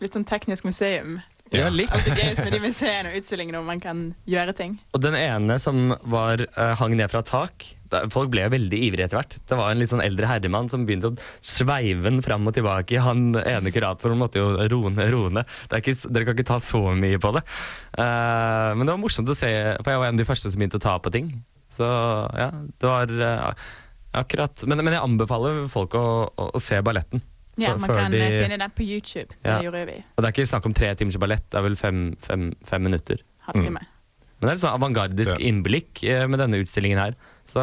Litt 0.00 0.14
sånn 0.16 0.28
teknisk 0.28 0.64
museum. 0.64 1.18
Ja, 1.50 1.66
litt. 1.72 1.90
Det 1.90 2.14
er 2.14 2.38
med 2.44 2.54
de 2.54 2.62
museene 2.62 3.10
og 3.10 3.18
utstillingene 3.18 3.58
hvor 3.58 3.66
man 3.66 3.82
kan 3.82 4.02
gjøre 4.30 4.54
ting. 4.56 4.78
Og 4.94 5.02
den 5.02 5.16
ene 5.18 5.56
som 5.62 5.94
var, 6.06 6.42
uh, 6.54 6.72
hang 6.78 6.94
ned 6.98 7.10
fra 7.10 7.24
tak 7.26 7.66
da, 7.90 8.04
Folk 8.12 8.30
ble 8.30 8.44
veldig 8.52 8.78
ivrige 8.86 9.08
etter 9.08 9.18
hvert. 9.18 9.36
Det 9.50 9.58
var 9.58 9.72
en 9.72 9.80
litt 9.82 9.90
sånn 9.90 10.04
eldre 10.04 10.28
herremann 10.30 10.70
som 10.70 10.84
begynte 10.86 11.10
å 11.10 11.16
sveive 11.42 12.04
den 12.06 12.22
fram 12.22 12.46
og 12.46 12.54
tilbake. 12.54 13.02
Han 13.02 13.34
ene 13.40 13.74
kuratoren 13.74 14.20
måtte 14.20 14.38
jo 14.38 14.52
roe 14.70 14.94
ned. 14.94 15.42
er 15.74 15.82
dere 15.82 16.28
kan 16.28 16.38
ikke 16.38 16.50
ta 16.52 16.60
så 16.62 16.84
mye 16.94 17.18
på 17.18 17.34
det. 17.34 17.42
Uh, 17.98 18.70
men 18.76 18.86
det 18.86 18.94
var 18.94 19.02
morsomt 19.02 19.30
å 19.30 19.36
se, 19.36 19.50
for 19.82 19.90
jeg 19.90 20.02
var 20.04 20.10
en 20.10 20.18
av 20.18 20.22
de 20.22 20.28
første 20.28 20.52
som 20.52 20.62
begynte 20.62 20.78
å 20.78 20.86
ta 20.86 20.96
på 21.02 21.10
ting. 21.14 21.32
Så 21.70 21.86
ja, 22.38 22.50
det 22.54 22.86
var 22.86 23.10
uh, 23.10 23.66
akkurat 24.18 24.64
Men, 24.66 24.82
men 24.82 24.96
jeg 24.96 25.06
anbefaler 25.06 25.66
folk 25.70 25.94
å, 25.98 26.06
å, 26.30 26.50
å 26.54 26.62
se 26.62 26.78
balletten. 26.82 27.22
Ja, 27.60 27.76
Man 27.76 27.88
kan 27.90 28.10
de- 28.10 28.20
eh, 28.24 28.42
finne 28.42 28.58
den 28.58 28.70
på 28.70 28.82
YouTube. 28.86 29.28
Det 29.42 29.62
gjorde 29.64 29.84
vi. 29.86 29.96
Og 30.16 30.22
det 30.24 30.28
er 30.28 30.32
ikke 30.34 30.48
snakk 30.50 30.66
om 30.66 30.74
tre 30.74 30.94
timers 30.94 31.16
ballett, 31.20 31.46
det 31.50 31.58
er 31.58 31.62
vel 31.62 31.76
fem, 31.76 32.16
fem, 32.20 32.52
fem 32.64 32.82
minutter. 32.82 33.20
Halvtime. 33.46 33.80
Men 34.40 34.48
det 34.48 34.50
er 34.50 34.56
et 34.56 34.62
sånn 34.64 34.78
avantgardisk 34.80 35.38
Ja. 35.38 35.46
innblikk 35.50 36.02
eh, 36.08 36.26
med 36.26 36.40
denne 36.40 36.56
utstillingen 36.62 36.98
her. 36.98 37.14
Så 37.44 37.60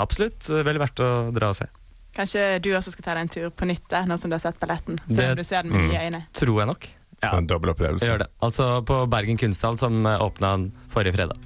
absolutt 0.00 0.46
vel 0.48 0.64
veldig 0.64 0.82
verdt 0.84 1.00
å 1.02 1.08
dra 1.34 1.48
og 1.50 1.56
se. 1.58 1.66
Kanskje 2.14 2.60
du 2.62 2.70
også 2.76 2.92
skal 2.94 3.02
ta 3.08 3.14
deg 3.14 3.22
en 3.22 3.28
tur 3.28 3.50
på 3.50 3.66
nytt 3.66 3.88
der, 3.90 4.04
nå 4.06 4.16
som 4.20 4.30
du 4.30 4.36
har 4.36 4.40
sett 4.44 4.60
balletten. 4.60 5.00
Det- 5.08 5.36
du 5.36 5.42
ser 5.42 5.62
den 5.62 5.72
med 5.72 5.80
Mm. 5.80 5.88
nye 5.90 6.10
øyne. 6.10 6.26
Tror 6.32 6.58
jeg 6.60 6.66
nok. 6.68 6.86
For 7.24 7.38
en 7.38 7.46
dobbel 7.46 7.70
opplevelse. 7.72 8.06
Gjør 8.06 8.18
det. 8.18 8.26
Altså 8.42 8.84
på 8.84 9.08
Bergen 9.08 9.38
kunsthall, 9.38 9.78
som 9.78 10.04
eh, 10.06 10.18
åpna 10.18 10.70
forrige 10.88 11.14
fredag. 11.16 11.36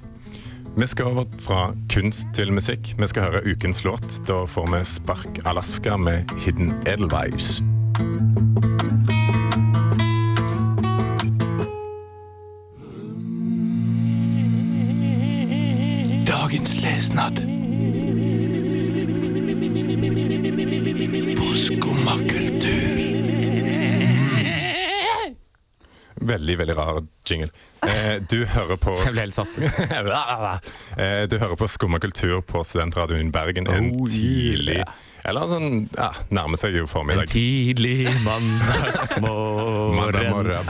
Vi 0.77 0.87
skal 0.87 1.05
over 1.05 1.25
fra 1.39 1.73
kunst 1.93 2.27
til 2.33 2.53
musikk. 2.53 2.93
Vi 2.99 3.07
skal 3.07 3.23
høre 3.23 3.41
ukens 3.51 3.83
låt. 3.83 4.21
Da 4.27 4.45
får 4.45 4.77
vi 4.77 4.83
Spark 4.85 5.39
Alaska 5.45 5.97
med 5.97 6.23
Hidden 6.45 6.73
Edelweiss. 6.87 7.61
Dagens 16.27 16.81
lesnad. 16.81 17.35
På 21.37 21.55
Skumma 21.55 22.11
Veldig, 26.19 26.55
veldig 26.59 26.75
rar 26.75 26.97
jingle. 27.29 27.47
Eh, 27.85 28.17
du 28.27 28.41
hører 28.45 28.75
på 28.81 28.91
Jeg 28.99 29.13
ble 29.13 29.21
helt 29.23 29.37
satt. 29.37 29.55
Eh, 30.99 31.23
Du 31.31 31.37
hører 31.39 31.55
på 31.55 31.67
Skumma 31.71 31.99
kultur 32.03 32.41
på 32.43 32.63
Studentradioen 32.67 33.31
Bergen 33.31 33.67
en 33.71 33.91
Oh, 33.95 34.07
tidlig. 34.09 34.83
Eller 35.27 35.47
sånn 35.51 35.69
ja, 35.95 36.09
nærmer 36.35 36.59
seg 36.59 36.75
jo 36.79 36.85
formiddag. 36.89 37.23
En 37.27 37.31
tidlig 37.31 38.07
Mandag 38.27 39.21
mandagsmorgen. 39.95 40.65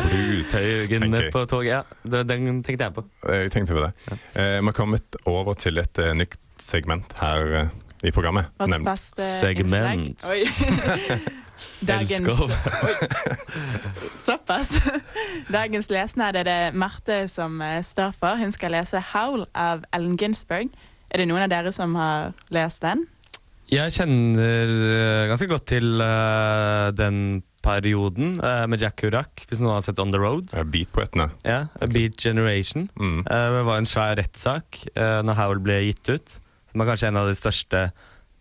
jeg. 1.18 1.32
på 1.34 1.46
toget. 1.50 1.70
Ja, 1.70 2.24
den 2.24 2.64
tenkte 2.66 2.84
jeg 2.90 2.94
på. 2.98 3.06
Jeg 3.30 3.52
tenkte 3.56 3.74
på 3.78 3.86
det. 3.88 3.94
Eh, 4.36 4.60
Vi 4.60 4.66
har 4.70 4.78
kommet 4.78 5.20
over 5.30 5.54
til 5.60 5.78
et 5.82 5.98
eh, 6.02 6.14
nytt 6.18 6.38
segment 6.60 7.14
her 7.22 7.54
eh, 7.64 7.70
i 8.06 8.12
programmet. 8.16 8.46
Vårt 8.60 8.84
faste 8.86 9.24
Segment. 9.24 10.26
Dagens 11.86 12.42
Såpass. 14.28 14.74
Dagens 15.58 15.90
lesnad 15.90 16.36
er 16.40 16.48
det 16.48 16.60
Marte 16.74 17.24
som 17.32 17.62
eh, 17.62 17.80
står 17.86 18.14
for. 18.20 18.40
Hun 18.40 18.52
skal 18.52 18.76
lese 18.76 19.02
'Howl' 19.12 19.48
av 19.56 19.86
Ellen 19.94 20.18
Ginsberg. 20.20 20.70
Er 21.10 21.24
det 21.24 21.30
noen 21.30 21.46
av 21.46 21.50
dere 21.50 21.72
som 21.74 21.96
har 21.98 22.34
lest 22.54 22.84
den? 22.86 23.08
Jeg 23.70 23.94
kjenner 23.94 24.66
eh, 24.66 25.28
ganske 25.30 25.48
godt 25.50 25.68
til 25.70 26.02
uh, 26.02 26.90
den 26.90 27.44
perioden 27.62 28.40
uh, 28.42 28.66
med 28.70 28.82
Jack 28.82 28.98
Kerouac, 29.02 29.44
hvis 29.46 29.62
noen 29.62 29.76
har 29.76 29.86
sett 29.86 30.00
On 30.02 30.14
The 30.14 30.22
Road. 30.22 30.54
Beat 30.74 30.90
poetene. 30.96 31.30
Ja, 31.46 31.68
okay. 31.78 31.92
Beat 31.94 32.18
Generation. 32.18 32.88
Mm. 32.98 33.20
Uh, 33.28 33.50
Det 33.60 33.66
var 33.68 33.78
en 33.78 33.90
svær 33.90 34.16
rettssak 34.18 34.82
uh, 34.96 35.20
når 35.26 35.38
Howl 35.38 35.62
ble 35.66 35.82
gitt 35.90 36.10
ut. 36.10 36.40
Som 36.72 36.82
er 36.82 36.90
kanskje 36.90 37.12
en 37.12 37.20
av 37.22 37.30
de 37.30 37.38
største 37.38 37.84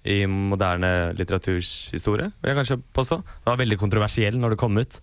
i 0.09 0.23
moderne 0.29 1.13
litteraturs 1.19 1.91
historie, 1.93 2.31
vil 2.41 2.53
jeg 2.53 2.59
kanskje 2.59 2.79
påstå. 2.97 3.19
Det 3.21 3.51
var 3.51 3.61
veldig 3.61 3.79
kontroversiell 3.81 4.39
når 4.41 4.55
det 4.55 4.61
kom 4.61 4.79
ut. 4.81 5.01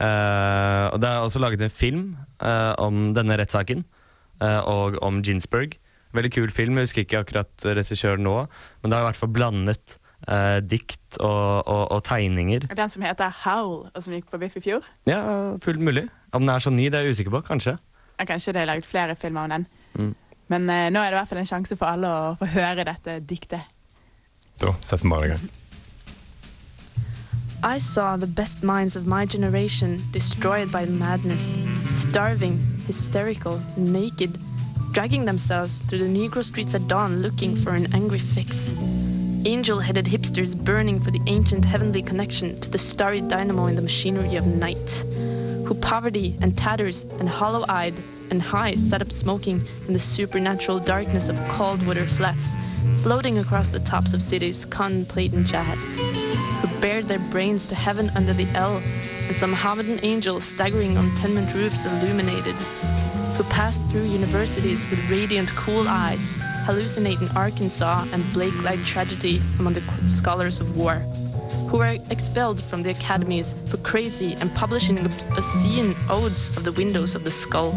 Uh, 0.00 0.92
og 0.92 1.00
Det 1.00 1.08
er 1.08 1.24
også 1.24 1.40
laget 1.40 1.62
en 1.62 1.72
film 1.72 2.06
uh, 2.42 2.72
om 2.80 3.12
denne 3.16 3.36
rettssaken, 3.40 3.84
uh, 4.42 4.62
og 4.64 4.98
om 5.04 5.22
Ginsberg. 5.24 5.76
Veldig 6.16 6.32
kul 6.32 6.50
film. 6.50 6.78
Jeg 6.78 6.88
husker 6.88 7.04
ikke 7.04 7.22
akkurat 7.24 7.68
regissøren 7.76 8.24
nå, 8.24 8.36
men 8.80 8.90
det 8.90 8.96
har 8.96 9.04
i 9.04 9.08
hvert 9.10 9.20
fall 9.20 9.32
blandet 9.32 10.00
dikt 10.66 11.18
og, 11.20 11.68
og, 11.68 11.82
og 11.92 12.00
tegninger. 12.08 12.64
Den 12.74 12.90
som 12.90 13.04
heter 13.04 13.30
Howl, 13.44 13.84
og 13.92 14.02
som 14.02 14.14
gikk 14.16 14.30
på 14.32 14.40
Biff 14.40 14.56
i 14.58 14.62
fjor. 14.64 14.86
Ja, 15.06 15.20
fullt 15.62 15.78
mulig. 15.84 16.06
Om 16.34 16.42
den 16.42 16.54
er 16.54 16.64
så 16.64 16.72
ny, 16.72 16.88
det 16.88 16.98
er 16.98 17.06
jeg 17.06 17.18
usikker 17.18 17.34
på. 17.36 17.42
Kanskje. 17.46 17.76
Ja, 18.16 18.24
Kanskje 18.26 18.56
det 18.56 18.64
er 18.64 18.70
laget 18.72 18.88
flere 18.88 19.14
filmer 19.14 19.44
om 19.44 19.52
den. 19.54 19.66
Mm. 19.94 20.10
Men 20.50 20.66
nå 20.66 20.72
er 21.04 21.12
det 21.12 21.14
i 21.14 21.18
hvert 21.20 21.30
fall 21.30 21.42
en 21.44 21.52
sjanse 21.52 21.78
for 21.78 21.92
alle 21.92 22.10
å 22.10 22.34
få 22.40 22.48
høre 22.56 22.88
dette 22.88 23.20
diktet. 23.28 23.68
Da 24.58 24.74
setter 24.80 25.02
vi 25.02 25.10
bare 25.10 25.34
i. 25.34 25.38
I 27.62 27.78
saw 27.78 28.16
the 28.16 28.26
best 28.26 28.62
minds 28.62 28.96
of 28.96 29.06
my 29.06 29.26
generation 29.26 30.02
destroyed 30.12 30.70
by 30.70 30.86
madness, 30.86 31.42
starving, 31.84 32.58
hysterical, 32.86 33.60
naked, 33.76 34.38
dragging 34.92 35.24
themselves 35.24 35.78
through 35.78 35.98
the 35.98 36.08
Negro 36.08 36.44
streets 36.44 36.74
at 36.74 36.86
dawn 36.88 37.22
looking 37.22 37.56
for 37.56 37.74
an 37.74 37.92
angry 37.92 38.18
fix. 38.18 38.72
Angel 39.44 39.80
headed 39.80 40.06
hipsters 40.06 40.56
burning 40.56 41.00
for 41.00 41.10
the 41.10 41.20
ancient 41.26 41.64
heavenly 41.64 42.02
connection 42.02 42.60
to 42.60 42.70
the 42.70 42.78
starry 42.78 43.20
dynamo 43.20 43.66
in 43.66 43.76
the 43.76 43.82
machinery 43.82 44.36
of 44.36 44.46
night. 44.46 45.04
Who 45.66 45.74
poverty 45.74 46.36
and 46.40 46.56
tatters 46.56 47.04
and 47.20 47.28
hollow 47.28 47.64
eyed 47.68 47.94
and 48.30 48.42
high 48.42 48.74
sat 48.74 49.02
up 49.02 49.12
smoking 49.12 49.66
in 49.86 49.92
the 49.92 49.98
supernatural 49.98 50.78
darkness 50.78 51.28
of 51.28 51.38
cold 51.48 51.86
water 51.86 52.06
flats, 52.06 52.54
floating 53.02 53.38
across 53.38 53.68
the 53.68 53.80
tops 53.80 54.12
of 54.14 54.22
cities 54.22 54.64
contemplating 54.64 55.44
jazz 55.44 55.78
who 56.60 56.80
bared 56.80 57.04
their 57.04 57.18
brains 57.30 57.68
to 57.68 57.74
heaven 57.74 58.10
under 58.14 58.32
the 58.32 58.48
L, 58.54 58.82
and 59.26 59.36
some 59.36 59.50
Mohammedan 59.50 60.00
angel 60.02 60.40
staggering 60.40 60.96
on 60.96 61.14
tenement 61.16 61.52
roofs 61.54 61.84
illuminated, 61.84 62.54
who 63.36 63.44
passed 63.44 63.82
through 63.90 64.02
universities 64.02 64.88
with 64.90 65.10
radiant, 65.10 65.48
cool 65.50 65.86
eyes, 65.88 66.36
hallucinating 66.64 67.28
Arkansas 67.36 68.06
and 68.12 68.24
Blake-like 68.32 68.82
tragedy 68.84 69.40
among 69.58 69.74
the 69.74 69.82
scholars 70.08 70.60
of 70.60 70.76
war, 70.76 71.02
who 71.76 71.80
were 71.80 71.98
expelled 72.08 72.58
from 72.58 72.82
the 72.82 72.88
academies 72.88 73.52
for 73.70 73.76
crazy 73.76 74.32
and 74.40 74.54
publishing 74.54 74.96
obscene 74.98 75.94
odes 76.08 76.56
of 76.56 76.64
the 76.64 76.72
windows 76.72 77.14
of 77.14 77.22
the 77.22 77.30
skull, 77.30 77.72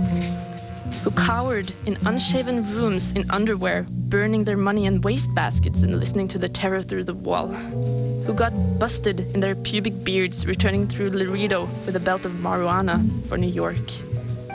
who 1.04 1.12
cowered 1.12 1.70
in 1.86 1.98
unshaven 2.06 2.64
rooms 2.76 3.12
in 3.12 3.30
underwear, 3.30 3.86
burning 4.08 4.46
their 4.46 4.56
money 4.56 4.86
in 4.86 5.02
wastebaskets 5.02 5.84
and 5.84 6.00
listening 6.00 6.30
to 6.30 6.40
the 6.40 6.48
terror 6.48 6.82
through 6.82 7.04
the 7.04 7.14
wall, 7.14 7.48
who 7.48 8.34
got 8.34 8.54
busted 8.80 9.20
in 9.34 9.42
their 9.42 9.56
pubic 9.56 10.02
beards 10.06 10.46
returning 10.46 10.88
through 10.88 11.10
Laredo 11.10 11.66
with 11.86 11.98
a 11.98 12.00
belt 12.00 12.24
of 12.24 12.32
marijuana 12.32 13.04
for 13.28 13.38
New 13.38 13.48
York, 13.48 13.90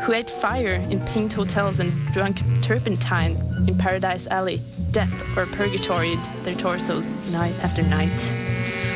who 0.04 0.14
ate 0.14 0.30
fire 0.30 0.80
in 0.88 1.00
paint 1.00 1.34
hotels 1.34 1.80
and 1.80 1.92
drank 2.14 2.40
turpentine 2.62 3.36
in 3.68 3.76
Paradise 3.76 4.26
Alley, 4.28 4.62
death 4.94 5.36
or 5.36 5.44
purgatory 5.46 6.14
their 6.44 6.54
torsos 6.54 7.12
night 7.32 7.54
after 7.64 7.82
night, 7.82 8.32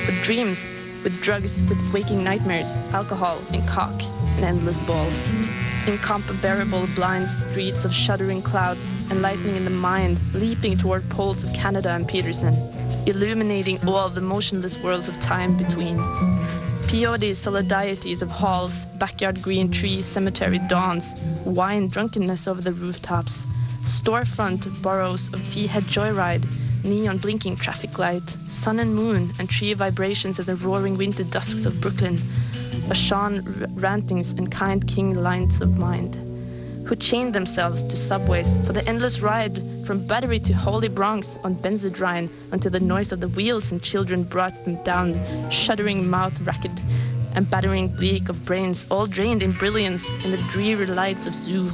with 0.07 0.23
dreams, 0.23 0.67
with 1.03 1.21
drugs, 1.23 1.63
with 1.69 1.79
waking 1.93 2.23
nightmares, 2.23 2.77
alcohol 2.95 3.39
and 3.53 3.67
cock 3.69 3.93
and 4.37 4.45
endless 4.45 4.79
balls 4.87 5.33
incomparable 5.89 6.87
blind 6.95 7.27
streets 7.27 7.85
of 7.87 7.93
shuddering 7.93 8.43
clouds 8.43 8.93
and 9.11 9.23
lightning 9.23 9.57
in 9.57 9.65
the 9.65 9.71
mind 9.71 10.19
leaping 10.35 10.77
toward 10.77 11.09
poles 11.09 11.43
of 11.43 11.53
Canada 11.55 11.91
and 11.91 12.07
Peterson, 12.07 12.55
illuminating 13.07 13.79
all 13.89 14.11
the 14.11 14.21
motionless 14.21 14.81
worlds 14.83 15.09
of 15.09 15.19
time 15.19 15.57
between. 15.57 15.97
Peyote 16.89 17.31
solidarities 17.35 18.21
of 18.21 18.31
halls, 18.31 18.85
backyard 18.99 19.41
green 19.41 19.71
trees, 19.71 20.05
cemetery 20.05 20.59
dawns, 20.69 21.15
wine 21.47 21.89
drunkenness 21.89 22.47
over 22.47 22.61
the 22.61 22.73
rooftops, 22.73 23.47
storefront 23.89 24.83
boroughs 24.83 25.33
of 25.33 25.49
tea-head 25.49 25.83
joyride, 25.85 26.45
neon 26.85 27.17
blinking 27.17 27.57
traffic 27.57 27.99
light, 27.99 28.29
sun 28.47 28.79
and 28.81 28.95
moon 28.95 29.31
and 29.39 29.49
tree 29.49 29.73
vibrations 29.73 30.39
of 30.39 30.45
the 30.45 30.57
roaring 30.57 30.97
winter 30.99 31.25
dusks 31.25 31.65
of 31.65 31.81
Brooklyn, 31.81 32.19
Bashan 32.87 33.43
rantings 33.75 34.33
and 34.33 34.53
kind 34.53 34.87
king 34.87 35.15
lines 35.15 35.63
of 35.63 35.79
mind, 35.79 36.17
who 36.87 36.95
chained 36.97 37.35
themselves 37.35 37.83
to 37.85 37.97
subways 37.97 38.49
for 38.67 38.75
the 38.75 38.87
endless 38.87 39.21
ride 39.21 39.59
from 39.87 40.07
Battery 40.07 40.39
to 40.41 40.53
Holy 40.53 40.89
Bronx 40.89 41.39
on 41.43 41.55
Benzodrine 41.55 42.29
until 42.53 42.71
the 42.71 42.81
noise 42.81 43.11
of 43.11 43.21
the 43.21 43.29
wheels 43.29 43.73
and 43.73 43.83
children 43.83 44.23
brought 44.23 44.65
them 44.67 44.83
down, 44.85 45.15
shuddering 45.51 46.09
mouth 46.09 46.39
racket 46.43 46.79
and 47.35 47.51
battering 47.51 47.89
bleak 47.89 48.29
of 48.29 48.45
brains, 48.45 48.87
all 48.91 49.07
drained 49.07 49.43
in 49.43 49.53
brilliance 49.53 50.11
in 50.25 50.31
the 50.31 50.45
dreary 50.51 50.87
lights 50.87 51.27
of 51.27 51.35
zoo 51.35 51.71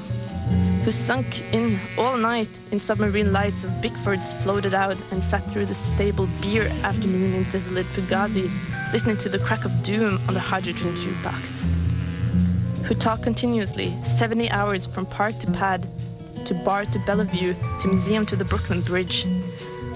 who 0.85 0.93
sunk 0.93 1.41
in 1.55 1.79
all 1.97 2.17
night 2.17 2.49
in 2.71 2.79
submarine 2.79 3.33
lights 3.33 3.65
of 3.65 3.71
Bickfords 3.81 4.35
floated 4.43 4.75
out 4.75 4.97
and 5.13 5.23
sat 5.23 5.41
through 5.51 5.67
the 5.67 5.75
stable 5.75 6.29
beer 6.43 6.67
afternoon 6.83 7.33
in 7.35 7.45
desolate 7.45 7.87
Fugazi, 7.87 8.51
listening 8.93 9.17
to 9.19 9.29
the 9.29 9.39
crack 9.39 9.65
of 9.65 9.83
doom 9.83 10.21
on 10.29 10.35
the 10.35 10.41
hydrogen 10.41 10.93
jukebox. 10.95 11.65
Who 12.85 12.95
talked 12.95 13.23
continuously, 13.23 13.91
70 14.03 14.51
hours 14.51 14.87
from 14.87 15.07
park 15.07 15.39
to 15.39 15.51
pad, 15.53 15.87
to 16.45 16.55
bar 16.55 16.85
to 16.85 16.99
Bellevue, 17.01 17.55
to 17.81 17.89
museum 17.89 18.27
to 18.27 18.37
the 18.37 18.45
Brooklyn 18.45 18.83
Bridge. 18.83 19.25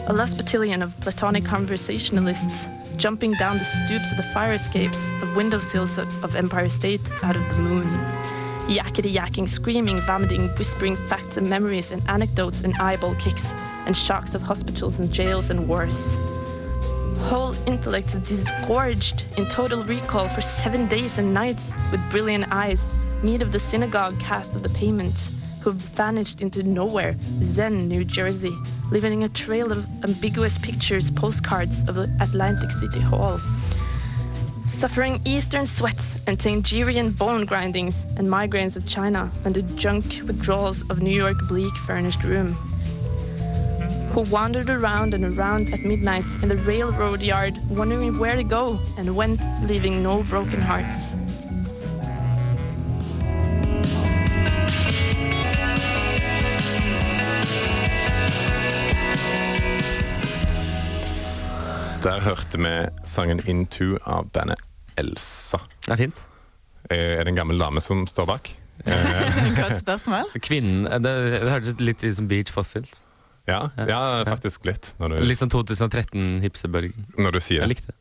A 0.07 0.13
lost 0.13 0.39
battalion 0.39 0.81
of 0.81 0.99
platonic 1.01 1.45
conversationalists 1.45 2.67
jumping 2.97 3.35
down 3.35 3.59
the 3.59 3.65
stoops 3.65 4.11
of 4.11 4.17
the 4.17 4.23
fire 4.35 4.55
escapes 4.55 5.09
of 5.23 5.37
windowsills 5.37 5.99
of 5.99 6.35
Empire 6.35 6.69
State 6.71 7.03
out 7.23 7.37
of 7.37 7.47
the 7.57 7.63
moon 7.63 8.28
yakety 8.69 9.13
yakking, 9.13 9.49
screaming, 9.49 10.01
vomiting, 10.03 10.49
whispering 10.57 10.95
facts 10.95 11.37
and 11.37 11.49
memories 11.49 11.91
and 11.91 12.03
anecdotes 12.09 12.63
and 12.63 12.75
eyeball 12.77 13.15
kicks 13.15 13.53
and 13.87 13.97
shocks 13.97 14.35
of 14.35 14.43
hospitals 14.43 15.01
and 15.01 15.11
jails 15.11 15.51
and 15.51 15.67
wars. 15.67 16.15
Whole 17.29 17.55
intellects 17.67 18.15
disgorged 18.15 19.25
in 19.39 19.47
total 19.47 19.83
recall 19.85 20.29
for 20.29 20.41
seven 20.41 20.87
days 20.87 21.19
and 21.19 21.33
nights 21.35 21.73
with 21.91 22.11
brilliant 22.11 22.53
eyes, 22.53 22.95
meat 23.23 23.43
of 23.43 23.53
the 23.53 23.59
synagogue 23.59 24.19
cast 24.21 24.55
of 24.55 24.63
the 24.63 24.71
payment, 24.71 25.31
who 25.63 25.73
vanished 25.73 26.41
into 26.41 26.63
nowhere, 26.63 27.17
Zen, 27.43 27.89
New 27.89 28.05
Jersey, 28.05 28.57
leaving 28.91 29.25
a 29.25 29.29
trail 29.29 29.73
of 29.73 29.87
ambiguous 30.05 30.59
pictures, 30.59 31.11
postcards 31.11 31.89
of 31.89 31.95
the 31.97 32.11
Atlantic 32.21 32.71
City 32.71 33.01
Hall 33.01 33.41
suffering 34.69 35.19
eastern 35.25 35.65
sweats 35.65 36.21
and 36.27 36.39
Tangerian 36.39 37.17
bone 37.17 37.47
grindings 37.47 38.05
and 38.17 38.27
migraines 38.27 38.77
of 38.77 38.87
China 38.87 39.31
and 39.45 39.55
the 39.55 39.63
junk 39.63 40.05
withdrawals 40.27 40.89
of 40.91 41.03
New 41.03 41.15
York 41.15 41.37
bleak 41.49 41.75
furnished 41.87 42.23
room. 42.23 42.49
Who 44.13 44.23
wandered 44.31 44.69
around 44.69 45.15
and 45.15 45.25
around 45.25 45.73
at 45.73 45.81
midnight 45.81 46.27
in 46.43 46.49
the 46.49 46.57
railroad 46.57 47.23
yard, 47.23 47.55
wondering 47.71 48.19
where 48.19 48.37
to 48.37 48.45
go, 48.45 48.79
and 48.99 49.17
went, 49.17 49.41
leaving 49.63 50.03
no 50.03 50.23
broken 50.25 50.61
hearts. 50.61 51.15
Der 62.03 62.21
hørte 62.23 62.59
vi 62.63 62.73
sangen 63.05 63.41
'Into' 63.43 63.99
av 64.07 64.31
bandet 64.33 64.61
Elsa. 64.97 65.59
Det 65.85 65.93
er 65.93 65.97
fint. 65.97 66.21
Er 66.91 67.25
det 67.25 67.33
en 67.33 67.37
gammel 67.39 67.59
dame 67.59 67.81
som 67.83 68.07
står 68.07 68.27
bak? 68.27 68.51
Godt 69.59 69.81
spørsmål. 69.81 70.31
Kvinnen 70.41 70.87
eh, 70.87 71.01
Det, 71.03 71.13
det 71.43 71.51
hørtes 71.51 71.81
litt 71.83 72.05
ut 72.07 72.17
som 72.17 72.29
Beach 72.31 72.53
Fossils. 72.55 73.03
Ja, 73.49 73.71
ja 73.77 74.25
faktisk 74.29 74.67
litt. 74.69 74.93
Når 75.01 75.15
du, 75.17 75.21
Litt 75.27 75.41
sånn 75.41 75.51
2013-hipsebølgen. 75.53 77.09
når 77.19 77.39
du 77.39 77.41
sier 77.41 77.65
det. 77.65 77.67
Jeg 77.67 77.75
likte 77.75 77.93
det. 77.93 77.99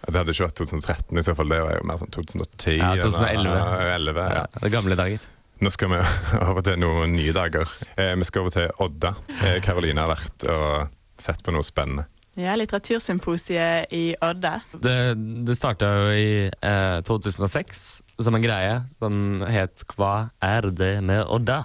Det 0.00 0.16
hadde 0.16 0.32
ikke 0.32 0.46
vært 0.48 0.60
2013 0.62 1.18
i 1.20 1.24
så 1.26 1.34
fall. 1.36 1.50
Det 1.52 1.58
var 1.60 1.74
jo 1.76 1.82
mer 1.86 1.98
sånn 2.00 2.12
2010. 2.16 2.78
Ja, 2.80 2.92
eller- 2.94 3.02
2011. 3.04 3.58
Ja, 3.60 3.96
11, 3.96 4.22
ja. 4.24 4.38
Ja, 4.40 4.46
det 4.56 4.64
er 4.70 4.74
gamle 4.74 4.96
dager. 4.96 5.26
Nå 5.60 5.70
skal 5.74 5.92
vi 5.92 5.98
over 6.48 6.64
til 6.64 6.78
noen 6.80 7.12
nye 7.14 7.34
dager. 7.36 7.68
Eh, 7.96 8.14
vi 8.16 8.24
skal 8.24 8.46
over 8.46 8.56
til 8.56 8.70
Odda. 8.80 9.12
Eh, 9.44 9.58
Karoline 9.60 10.00
har 10.00 10.14
vært 10.16 10.48
og 10.48 10.88
sett 11.20 11.44
på 11.44 11.52
noe 11.52 11.62
spennende. 11.66 12.06
Ja, 12.38 12.54
Litteratursymposiet 12.54 13.90
i 13.96 14.14
Odda. 14.22 14.60
Det, 14.70 14.96
det 15.46 15.56
starta 15.58 15.88
jo 15.90 16.12
i 16.14 16.28
eh, 16.46 17.00
2006 17.06 17.82
som 18.22 18.36
en 18.36 18.44
greie 18.44 18.76
som 18.92 19.42
het 19.48 19.82
Hva 19.96 20.30
er 20.44 20.68
det 20.70 20.92
med 21.02 21.24
Odda? 21.26 21.64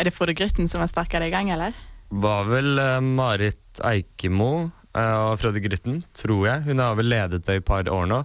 Er 0.00 0.08
det 0.08 0.14
Frode 0.16 0.36
Grytten 0.38 0.70
som 0.72 0.80
har 0.80 0.88
sparka 0.88 1.20
det 1.20 1.28
i 1.28 1.34
gang, 1.34 1.50
eller? 1.52 1.76
Var 2.08 2.48
vel 2.48 2.80
eh, 2.80 3.02
Marit 3.04 3.82
Eikemo 3.84 4.50
eh, 4.96 5.18
og 5.26 5.36
Frode 5.42 5.60
Grytten, 5.60 6.00
tror 6.16 6.46
jeg. 6.48 6.64
Hun 6.70 6.80
har 6.80 6.96
vel 6.96 7.12
ledet 7.12 7.44
det 7.44 7.58
i 7.58 7.60
et 7.60 7.68
par 7.68 7.84
år 7.92 8.08
nå. 8.08 8.22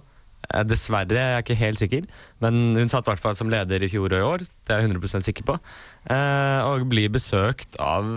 Eh, 0.48 0.64
dessverre, 0.66 1.12
jeg 1.18 1.36
er 1.36 1.44
ikke 1.44 1.60
helt 1.60 1.82
sikker, 1.82 2.08
men 2.42 2.62
hun 2.78 2.90
satt 2.92 3.04
i 3.04 3.12
hvert 3.12 3.22
fall 3.22 3.36
som 3.38 3.52
leder 3.52 3.84
i 3.84 3.92
fjor 3.92 4.08
og 4.08 4.18
i 4.18 4.28
år. 4.32 4.48
Det 4.64 4.74
er 4.74 4.84
jeg 4.86 4.94
100% 4.94 5.28
sikker 5.28 5.50
på. 5.52 5.60
Eh, 6.08 6.60
og 6.72 6.88
blir 6.90 7.12
besøkt 7.12 7.76
av 7.82 8.16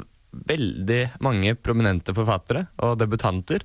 veldig 0.49 1.01
mange 1.25 1.55
prominente 1.55 2.15
forfattere 2.15 2.67
og 2.83 2.97
debutanter 3.01 3.63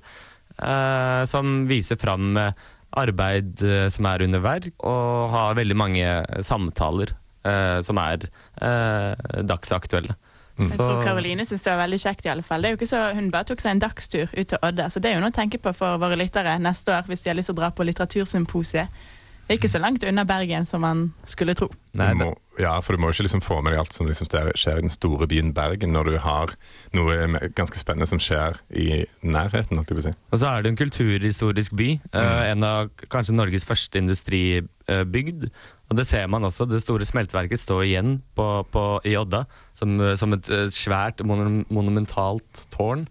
eh, 0.57 1.23
som 1.29 1.65
viser 1.69 1.99
fram 2.01 2.37
eh, 2.39 2.53
arbeid 2.97 3.61
eh, 3.63 3.87
som 3.91 4.07
er 4.09 4.25
under 4.27 4.43
verk, 4.43 4.73
og 4.83 5.31
har 5.35 5.55
veldig 5.59 5.77
mange 5.79 6.09
samtaler 6.43 7.13
eh, 7.47 7.79
som 7.85 7.99
er 8.01 8.27
eh, 8.61 9.41
dagsaktuelle. 9.47 10.17
Jeg 10.61 10.77
tror 10.77 10.99
Karoline 11.01 11.45
syns 11.47 11.63
det 11.63 11.71
var 11.71 11.79
veldig 11.85 11.99
kjekt. 12.03 12.25
i 12.27 12.29
alle 12.29 12.43
fall. 12.45 12.61
Det 12.61 12.69
er 12.69 12.73
jo 12.75 12.77
ikke 12.77 12.89
så, 12.91 12.99
Hun 13.17 13.31
bare 13.33 13.47
tok 13.49 13.63
seg 13.63 13.71
en 13.71 13.81
dagstur 13.81 14.27
ut 14.35 14.51
til 14.51 14.59
Odda, 14.61 14.89
så 14.91 15.01
det 15.01 15.09
er 15.09 15.17
jo 15.17 15.23
noe 15.23 15.33
å 15.33 15.37
tenke 15.39 15.57
på 15.63 15.73
for 15.73 15.97
våre 16.01 16.19
lyttere 16.19 16.57
neste 16.61 16.93
år 16.93 17.07
hvis 17.09 17.23
de 17.23 17.31
har 17.31 17.39
lyst 17.39 17.49
til 17.49 17.57
å 17.57 17.61
dra 17.63 17.71
på 17.73 17.87
litteratursymposiet. 17.87 19.01
Det 19.47 19.55
er 19.55 19.59
ikke 19.59 19.71
så 19.71 19.81
langt 19.81 20.03
unna 20.07 20.23
Bergen 20.27 20.67
som 20.69 20.83
man 20.85 21.07
skulle 21.27 21.55
tro. 21.57 21.71
Nei, 21.97 22.11
må, 22.19 22.29
ja, 22.61 22.75
for 22.83 22.95
du 22.95 23.01
må 23.01 23.09
jo 23.09 23.17
ikke 23.17 23.25
liksom 23.25 23.43
få 23.43 23.59
med 23.63 23.73
deg 23.73 23.81
alt 23.81 23.95
som 23.95 24.07
liksom 24.09 24.29
skjer 24.29 24.79
i 24.79 24.85
den 24.85 24.93
store 24.93 25.27
byen 25.29 25.51
Bergen, 25.57 25.93
når 25.95 26.11
du 26.11 26.17
har 26.23 26.53
noe 26.97 27.49
ganske 27.57 27.79
spennende 27.79 28.09
som 28.09 28.21
skjer 28.21 28.59
i 28.69 29.03
nærheten. 29.25 29.79
holdt 29.79 29.91
jeg 29.91 29.97
på 29.97 30.03
å 30.03 30.07
si. 30.07 30.15
Og 30.31 30.41
så 30.41 30.51
er 30.51 30.63
det 30.63 30.71
en 30.71 30.79
kulturhistorisk 30.79 31.75
by. 31.77 31.89
Mm. 32.13 32.21
en 32.51 32.67
av 32.67 32.91
kanskje 33.11 33.35
Norges 33.35 33.67
første 33.67 33.99
industribygd. 33.99 35.49
Og 35.91 35.97
det 35.99 36.07
ser 36.07 36.29
man 36.31 36.47
også. 36.47 36.69
Det 36.69 36.79
store 36.83 37.05
smelteverket 37.07 37.59
står 37.59 37.83
igjen 37.89 38.15
på, 38.37 38.47
på, 38.71 38.85
i 39.07 39.17
Odda 39.19 39.43
som, 39.75 39.97
som 40.15 40.37
et 40.37 40.49
eh, 40.53 40.69
svært 40.71 41.23
monum, 41.27 41.61
monumentalt 41.73 42.65
tårn. 42.71 43.07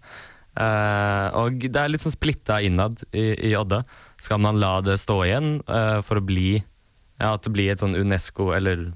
Uh, 0.51 1.31
og 1.39 1.61
det 1.63 1.79
er 1.79 1.87
litt 1.87 2.03
sånn 2.03 2.11
splitta 2.11 2.57
innad 2.59 3.05
i, 3.15 3.51
i 3.51 3.53
Odda. 3.55 3.85
Skal 4.19 4.41
man 4.43 4.59
la 4.59 4.79
det 4.83 4.97
stå 4.99 5.21
igjen 5.23 5.53
uh, 5.69 6.01
for 6.03 6.19
å 6.19 6.25
bli 6.25 6.57
ja, 6.59 7.29
At 7.31 7.45
det 7.45 7.53
blir 7.55 7.71
et 7.71 7.79
sånn 7.79 7.95
Unesco 7.95 8.49
eller 8.55 8.89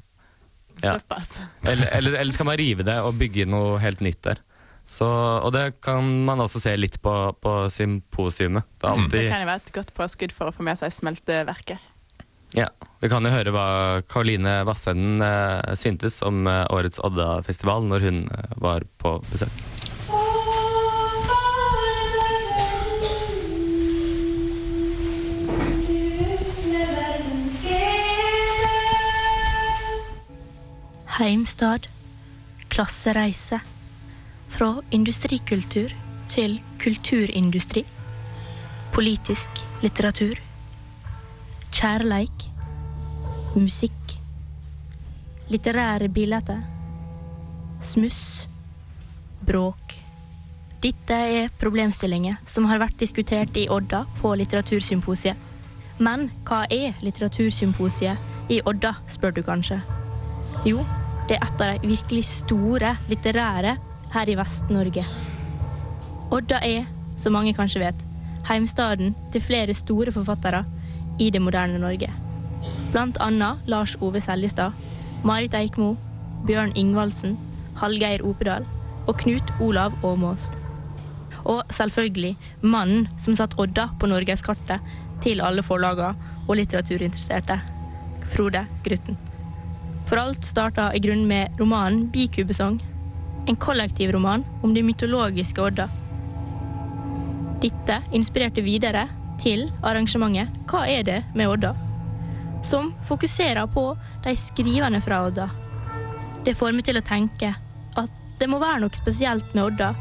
ja. 0.83 0.97
altså. 1.07 1.45
Eller, 1.63 1.87
eller, 1.97 2.19
eller 2.21 2.35
skal 2.35 2.49
man 2.49 2.59
rive 2.59 2.85
det 2.87 2.97
og 3.03 3.15
bygge 3.19 3.47
noe 3.49 3.79
helt 3.83 4.03
nytt 4.05 4.21
der? 4.25 4.41
Så, 4.85 5.07
og 5.41 5.49
det 5.55 5.81
kan 5.81 6.05
man 6.27 6.43
også 6.43 6.61
se 6.61 6.75
litt 6.77 6.99
på, 7.01 7.13
på 7.41 7.53
symposiumet. 7.73 8.67
Det 8.77 8.91
er 8.91 9.07
Det 9.09 9.23
kan 9.31 9.41
jo 9.41 9.49
være 9.49 9.63
et 9.63 9.71
godt 9.79 9.93
påskudd 9.97 10.35
for 10.35 10.51
å 10.51 10.53
få 10.53 10.65
med 10.67 10.77
seg 10.77 10.93
smelteverket. 10.93 11.91
ja, 12.53 12.69
vi 13.01 13.09
kan 13.09 13.25
jo 13.25 13.33
høre 13.33 13.51
hva 13.51 13.67
Karoline 14.07 14.59
Vassenden 14.67 15.25
eh, 15.25 15.73
syntes 15.77 16.21
om 16.25 16.45
eh, 16.47 16.63
årets 16.73 17.01
Odda-festival 17.03 17.89
når 17.89 18.05
hun 18.05 18.21
eh, 18.29 18.53
var 18.61 18.85
på 19.01 19.17
besøk. 19.31 19.65
Heimstad. 31.15 31.87
Klassereise. 32.67 33.59
Fra 34.49 34.81
industrikultur 34.91 35.93
til 36.27 36.57
kulturindustri. 36.83 37.85
Politisk 38.91 39.61
litteratur. 39.79 40.35
Kjærleik. 41.71 42.49
Musikk. 43.55 44.17
Litterære 45.47 46.09
bilder. 46.09 46.59
Smuss. 47.79 48.49
Bråk. 49.47 49.95
Dette 50.83 51.15
er 51.15 51.49
problemstillinger 51.63 52.43
som 52.45 52.67
har 52.67 52.83
vært 52.83 52.99
diskutert 52.99 53.55
i 53.55 53.69
Odda 53.71 54.03
på 54.19 54.35
Litteratursymposiet. 54.35 55.39
Men 55.97 56.27
hva 56.43 56.65
er 56.67 56.99
Litteratursymposiet 56.99 58.51
i 58.51 58.59
Odda, 58.67 58.97
spør 59.07 59.39
du 59.39 59.45
kanskje? 59.47 59.79
Jo, 60.65 60.83
det 61.29 61.37
er 61.37 61.45
et 61.45 61.61
av 61.61 61.79
de 61.81 61.89
virkelig 61.89 62.25
store 62.29 62.95
litterære 63.09 63.77
her 64.13 64.29
i 64.29 64.35
Vest-Norge. 64.37 65.05
Odda 66.33 66.59
er, 66.65 66.85
som 67.17 67.33
mange 67.33 67.53
kanskje 67.57 67.81
vet, 67.81 68.03
heimstaden 68.45 69.15
til 69.33 69.41
flere 69.41 69.73
store 69.73 70.13
forfattere 70.13 70.63
i 71.19 71.31
det 71.33 71.41
moderne 71.41 71.81
Norge. 71.81 72.11
Blant 72.91 73.17
annet 73.21 73.65
Lars 73.69 73.95
Ove 74.01 74.21
Seljestad, 74.21 74.75
Marit 75.25 75.57
Eikmo, 75.57 75.95
Bjørn 76.45 76.75
Ingvaldsen, 76.77 77.37
Hallgeir 77.81 78.23
Opedal 78.25 78.65
og 79.07 79.17
Knut 79.23 79.53
Olav 79.61 79.97
Åmås. 80.05 80.53
Og 81.45 81.63
selvfølgelig 81.73 82.35
mannen 82.61 83.07
som 83.21 83.37
satte 83.37 83.59
Odda 83.61 83.89
på 83.99 84.09
norgeskartet 84.09 84.81
til 85.25 85.41
alle 85.41 85.65
forlagene 85.65 86.13
og 86.45 86.59
litteraturinteresserte, 86.59 87.61
Frode 88.29 88.65
Grutten. 88.85 89.17
For 90.05 90.21
alt 90.21 90.45
starta 90.45 90.93
i 90.93 90.99
grunnen 90.99 91.27
med 91.27 91.59
romanen 91.59 92.07
Bikubesong, 92.13 92.79
en 93.47 93.55
kollektivroman 93.55 94.45
om 94.61 94.73
de 94.73 94.83
mytologiske 94.83 95.61
Odda. 95.61 95.89
Dette 97.61 98.01
inspirerte 98.13 98.61
videre 98.61 99.07
til 99.41 99.67
arrangementet 99.81 100.53
Hva 100.69 100.85
er 100.89 101.05
det 101.07 101.19
med 101.33 101.49
Odda? 101.49 101.73
Som 102.65 102.91
fokuserer 103.07 103.65
på 103.67 103.87
de 104.23 104.35
skrivende 104.37 105.01
fra 105.01 105.23
Odda. 105.27 105.49
Det 106.45 106.53
får 106.57 106.75
meg 106.77 106.85
til 106.85 107.01
å 107.01 107.05
tenke 107.05 107.55
at 107.97 108.21
det 108.39 108.49
må 108.51 108.59
være 108.61 108.83
noe 108.83 108.97
spesielt 108.97 109.55
med 109.57 109.71
Odda 109.71 109.93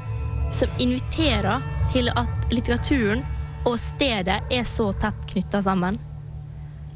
som 0.54 0.68
inviterer 0.78 1.64
til 1.92 2.10
at 2.12 2.52
litteraturen 2.52 3.24
og 3.64 3.78
stedet 3.80 4.42
er 4.52 4.68
så 4.68 4.90
tett 5.00 5.24
knytta 5.32 5.62
sammen. 5.64 5.96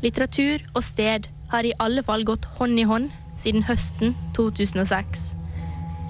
Litteratur 0.04 0.62
og 0.74 0.84
sted 0.84 1.30
har 1.52 1.66
i 1.66 1.74
alle 1.80 2.04
fall 2.04 2.24
gått 2.28 2.46
hånd 2.58 2.78
i 2.80 2.86
hånd 2.88 3.10
siden 3.40 3.64
høsten 3.68 4.14
2006. 4.36 5.32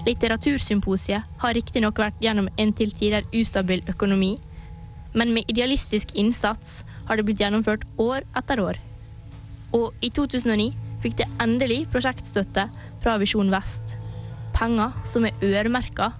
Litteratursymposiet 0.07 1.41
har 1.41 1.55
riktignok 1.55 1.99
vært 2.01 2.21
gjennom 2.23 2.49
en 2.57 2.73
til 2.75 2.93
tider 2.95 3.25
ustabil 3.35 3.83
økonomi, 3.91 4.37
men 5.13 5.33
med 5.33 5.49
idealistisk 5.51 6.13
innsats 6.19 6.83
har 7.07 7.17
det 7.17 7.25
blitt 7.27 7.41
gjennomført 7.41 7.85
år 7.99 8.25
etter 8.37 8.61
år. 8.63 8.79
Og 9.75 9.93
i 10.01 10.09
2009 10.13 10.71
fikk 11.03 11.19
det 11.21 11.29
endelig 11.41 11.83
prosjektstøtte 11.93 12.67
fra 13.03 13.17
Visjon 13.21 13.51
Vest. 13.53 13.97
Penger 14.55 14.95
som 15.07 15.27
er 15.27 15.45
øremerka 15.45 16.11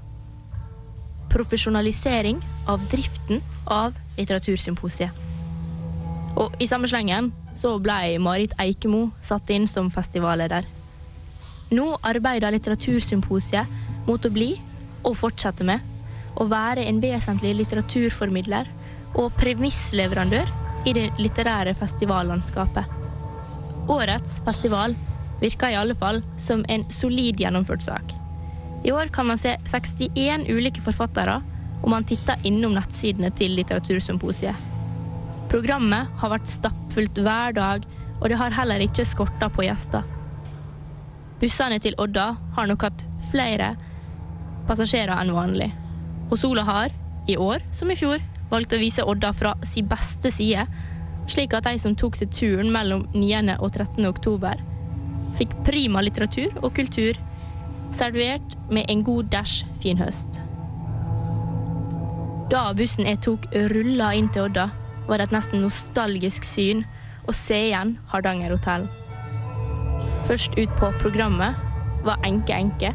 profesjonalisering 1.30 2.40
av 2.70 2.84
driften 2.90 3.44
av 3.70 3.98
Litteratursymposiet. 4.18 5.14
Og 6.40 6.56
i 6.62 6.68
samme 6.70 6.90
slengen 6.90 7.32
så 7.58 7.76
ble 7.82 8.18
Marit 8.24 8.54
Eikemo 8.62 9.10
satt 9.22 9.50
inn 9.54 9.68
som 9.68 9.90
festivalleder. 9.92 10.68
Nå 11.76 11.86
arbeider 12.02 12.54
Litteratursymposiet 12.54 14.08
mot 14.08 14.26
å 14.26 14.34
bli, 14.34 14.54
og 15.06 15.16
fortsette 15.16 15.64
med, 15.64 15.84
å 16.40 16.46
være 16.50 16.86
en 16.90 17.00
vesentlig 17.04 17.54
litteraturformidler 17.60 18.68
og 19.20 19.34
premissleverandør 19.40 20.50
i 20.88 20.94
det 20.96 21.10
litterære 21.20 21.76
festivallandskapet. 21.78 22.98
Årets 23.90 24.40
festival 24.46 24.96
virker 25.42 25.74
i 25.74 25.78
alle 25.80 25.96
fall 25.98 26.22
som 26.38 26.64
en 26.70 26.86
solid 26.94 27.40
gjennomført 27.42 27.86
sak. 27.86 28.16
I 28.84 28.94
år 28.96 29.12
kan 29.12 29.28
man 29.28 29.40
se 29.40 29.58
61 29.68 30.48
ulike 30.50 30.84
forfattere 30.84 31.40
om 31.84 31.92
man 31.92 32.08
titter 32.08 32.40
innom 32.48 32.76
nettsidene 32.76 33.32
til 33.36 33.56
Litteratursymposiet. 33.60 34.69
Programmet 35.50 36.10
har 36.22 36.30
vært 36.36 36.50
stappfullt 36.52 37.20
hver 37.26 37.56
dag, 37.58 37.86
og 38.20 38.30
det 38.30 38.38
har 38.38 38.54
heller 38.54 38.84
ikke 38.86 39.06
skorta 39.08 39.50
på 39.50 39.66
gjester. 39.66 40.06
Bussene 41.40 41.80
til 41.82 41.96
Odda 41.98 42.34
har 42.58 42.68
nok 42.70 42.84
hatt 42.86 43.06
flere 43.32 43.72
passasjerer 44.68 45.16
enn 45.16 45.34
vanlig. 45.34 45.72
Og 46.30 46.38
Sola 46.38 46.66
har, 46.68 46.94
i 47.30 47.38
år 47.40 47.64
som 47.74 47.90
i 47.90 47.98
fjor, 47.98 48.22
valgt 48.52 48.76
å 48.76 48.82
vise 48.82 49.06
Odda 49.06 49.32
fra 49.34 49.56
sin 49.66 49.88
beste 49.90 50.30
side, 50.34 50.66
slik 51.30 51.54
at 51.58 51.66
de 51.66 51.80
som 51.82 51.96
tok 51.98 52.18
seg 52.20 52.34
turen 52.34 52.70
mellom 52.74 53.08
9. 53.16 53.56
og 53.58 53.72
13. 53.72 54.06
oktober, 54.10 54.62
fikk 55.40 55.56
prima 55.66 56.04
litteratur 56.04 56.54
og 56.62 56.74
kultur 56.78 57.18
servert 57.96 58.54
med 58.70 58.90
en 58.90 59.02
god 59.06 59.32
dæsj 59.34 59.64
fin 59.82 59.98
høst. 60.02 60.42
Da 62.50 62.70
bussen 62.78 63.06
jeg 63.06 63.22
tok 63.26 63.46
rulla 63.72 64.12
inn 64.18 64.30
til 64.34 64.50
Odda, 64.50 64.70
var 65.10 65.18
det 65.18 65.30
et 65.30 65.36
nesten 65.36 65.64
nostalgisk 65.64 66.46
syn 66.46 66.84
å 67.26 67.34
se 67.36 67.58
igjen 67.70 67.96
Hardanger 68.12 68.54
hotell. 68.54 68.86
Først 70.30 70.58
ut 70.60 70.76
på 70.78 70.92
programmet 71.02 71.58
var 72.06 72.22
Enke 72.28 72.54
Enke, 72.54 72.94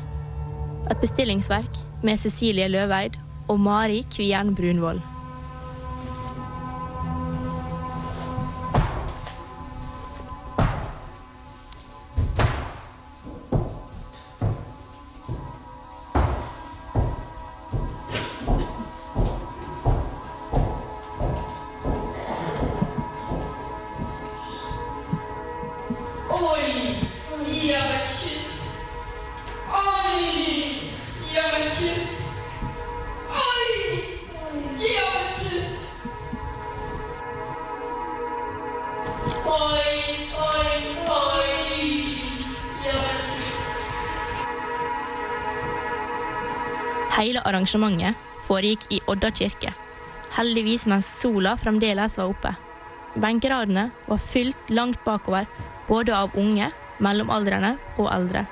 et 0.91 1.01
bestillingsverk 1.03 1.83
med 2.07 2.21
Cecilie 2.23 2.71
Løveid 2.71 3.19
og 3.51 3.59
Mari 3.61 4.05
Kvien 4.15 4.55
Brunvoll. 4.55 5.03
Hele 47.15 47.43
arrangementet 47.47 48.19
foregikk 48.43 48.89
i 48.91 49.01
Odda 49.07 49.31
kirke. 49.31 49.71
Heldigvis 50.35 50.87
mens 50.91 51.07
sola 51.21 51.55
fremdeles 51.57 52.19
var 52.19 52.33
oppe. 52.33 52.55
Benkeradene 53.15 53.91
var 54.09 54.19
fylt 54.19 54.71
langt 54.75 55.05
bakover, 55.05 55.47
både 55.87 56.17
av 56.17 56.35
unge, 56.35 56.73
mellomaldrende 56.99 57.77
og 57.99 58.11
eldre. 58.11 58.43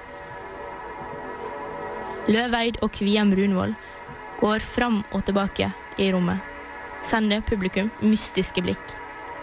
Løveid 2.30 2.78
og 2.86 2.92
Kviem 2.94 3.32
Brunvoll 3.34 3.74
går 4.38 4.62
fram 4.62 5.00
og 5.10 5.24
tilbake 5.26 5.72
i 5.98 6.10
rommet. 6.14 6.38
Sender 7.02 7.42
publikum 7.42 7.90
mystiske 7.98 8.62
blikk. 8.62 8.94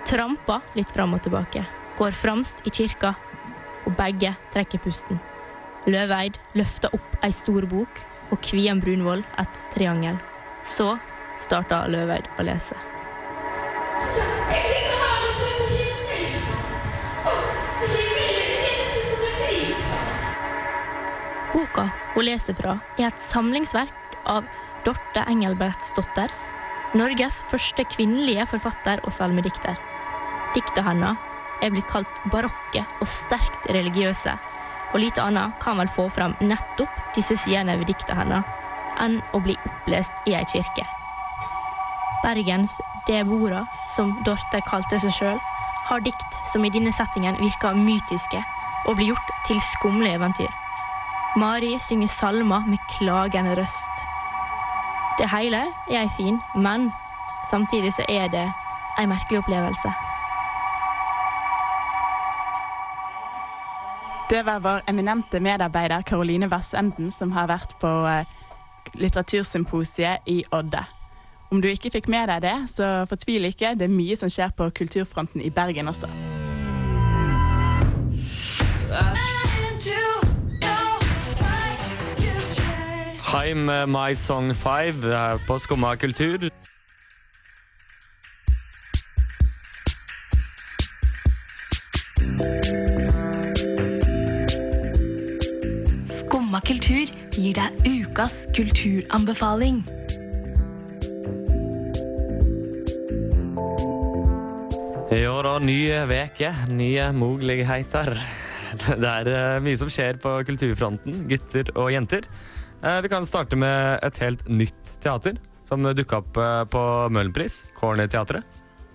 Tramper 0.08 0.64
litt 0.80 0.94
fram 0.96 1.18
og 1.18 1.26
tilbake. 1.26 1.66
Går 2.00 2.16
framst 2.16 2.64
i 2.64 2.72
kirka, 2.72 3.18
og 3.84 3.98
begge 4.00 4.32
trekker 4.54 4.80
pusten. 4.80 5.20
Løveid 5.92 6.40
løfter 6.56 6.96
opp 6.96 7.20
ei 7.26 7.34
stor 7.36 7.68
bok, 7.68 7.92
og 8.30 8.42
Kvien 8.46 8.82
Brunvoll 8.84 9.24
et 9.42 9.62
triangel. 9.74 10.20
Så 10.64 10.92
starta 11.42 11.86
Løveid 11.90 12.28
å 12.38 12.46
lese. 12.46 12.78
Boka 21.54 21.90
hun 22.14 22.26
leser 22.28 22.56
fra, 22.58 22.78
er 23.00 23.10
et 23.10 23.24
samlingsverk 23.24 24.20
av 24.30 24.46
Dorte 24.86 25.24
Engelbrektsdotter, 25.28 26.32
Norges 26.98 27.42
første 27.50 27.84
kvinnelige 27.86 28.46
forfatter 28.50 29.02
og 29.06 29.14
salmedikter. 29.14 29.76
Dikta 30.56 30.82
hennes 30.86 31.20
er 31.62 31.74
blitt 31.74 31.90
kalt 31.92 32.22
barokke 32.32 32.86
og 33.02 33.10
sterkt 33.10 33.68
religiøse, 33.70 34.34
og 34.94 35.00
lite 35.04 35.22
annet 35.22 35.58
kan 35.62 35.78
vel 35.78 35.92
få 35.92 36.08
fram 36.14 36.36
nettopp 36.42 37.14
disse 37.16 37.38
sidene 37.38 37.78
ved 37.80 37.92
dikta 37.92 38.18
hennes 38.18 38.48
enn 39.00 39.20
å 39.34 39.42
bli 39.44 39.56
opplest 39.68 40.28
i 40.28 40.36
ei 40.36 40.46
kirke. 40.50 40.86
Bergens 42.24 42.80
Debora, 43.08 43.64
som 43.90 44.12
Dorte 44.26 44.60
kalte 44.68 45.00
seg 45.00 45.14
sjøl, 45.16 45.40
har 45.90 46.04
dikt 46.04 46.36
som 46.52 46.66
i 46.66 46.72
denne 46.74 46.92
settingen 46.94 47.40
virker 47.40 47.78
mytiske 47.78 48.42
og 48.88 48.98
blir 48.98 49.14
gjort 49.14 49.32
til 49.48 49.62
skumle 49.64 50.12
eventyr. 50.18 50.52
Mari 51.40 51.76
synger 51.80 52.12
salmer 52.12 52.68
med 52.68 52.82
klagende 52.98 53.56
røst. 53.60 54.06
Det 55.20 55.30
hele 55.32 55.66
er 55.90 56.04
ei 56.04 56.12
fin, 56.18 56.40
men 56.56 56.90
samtidig 57.50 57.94
så 57.96 58.06
er 58.10 58.30
det 58.34 58.46
ei 59.00 59.08
merkelig 59.08 59.44
opplevelse. 59.44 60.09
Det 64.30 64.44
var 64.46 64.60
vår 64.60 64.82
eminente 64.88 65.40
medarbeider 65.40 66.02
Caroline 66.02 66.52
Vassenden 66.52 67.10
som 67.12 67.32
har 67.32 67.48
vært 67.50 67.72
på 67.82 67.90
eh, 68.06 68.28
litteratursymposiet 69.02 70.28
i 70.30 70.44
Odda. 70.54 70.84
Om 71.50 71.64
du 71.64 71.66
ikke 71.72 71.90
fikk 71.90 72.12
med 72.14 72.30
deg 72.30 72.44
det, 72.46 72.54
så 72.70 73.08
fortvil 73.10 73.50
ikke. 73.50 73.74
Det 73.74 73.88
er 73.88 73.96
mye 73.96 74.14
som 74.20 74.30
skjer 74.30 74.54
på 74.54 74.70
kulturfronten 74.70 75.42
i 75.42 75.50
Bergen 75.50 75.90
også. 75.90 76.12
Hei 83.34 83.54
med 83.58 83.90
My 83.90 84.14
Song 84.14 84.54
5 84.54 85.10
her 85.10 85.42
på 85.48 85.58
Skumma 85.58 85.96
kultur. 85.98 86.52
Ukas 98.20 98.48
kulturanbefaling. 98.52 99.84
Ja 105.16 105.38
da, 105.46 105.54
ny 105.64 105.78
veke, 106.10 106.52
nye 106.76 107.06
muligheter. 107.16 108.12
Det 109.00 109.08
er 109.08 109.32
eh, 109.32 109.62
mye 109.64 109.80
som 109.80 109.88
skjer 109.88 110.20
på 110.20 110.36
kulturfronten, 110.50 111.24
gutter 111.32 111.72
og 111.80 111.94
jenter. 111.96 112.28
Eh, 112.84 113.00
Vi 113.08 113.14
kan 113.16 113.24
starte 113.24 113.56
med 113.56 114.04
et 114.04 114.20
helt 114.20 114.44
nytt 114.52 114.94
teater 115.00 115.40
som 115.64 115.88
dukka 115.88 116.20
opp 116.20 116.36
eh, 116.44 116.64
på 116.68 116.86
Møhlenpris, 117.16 117.62
Corner-teatret. 117.80 118.44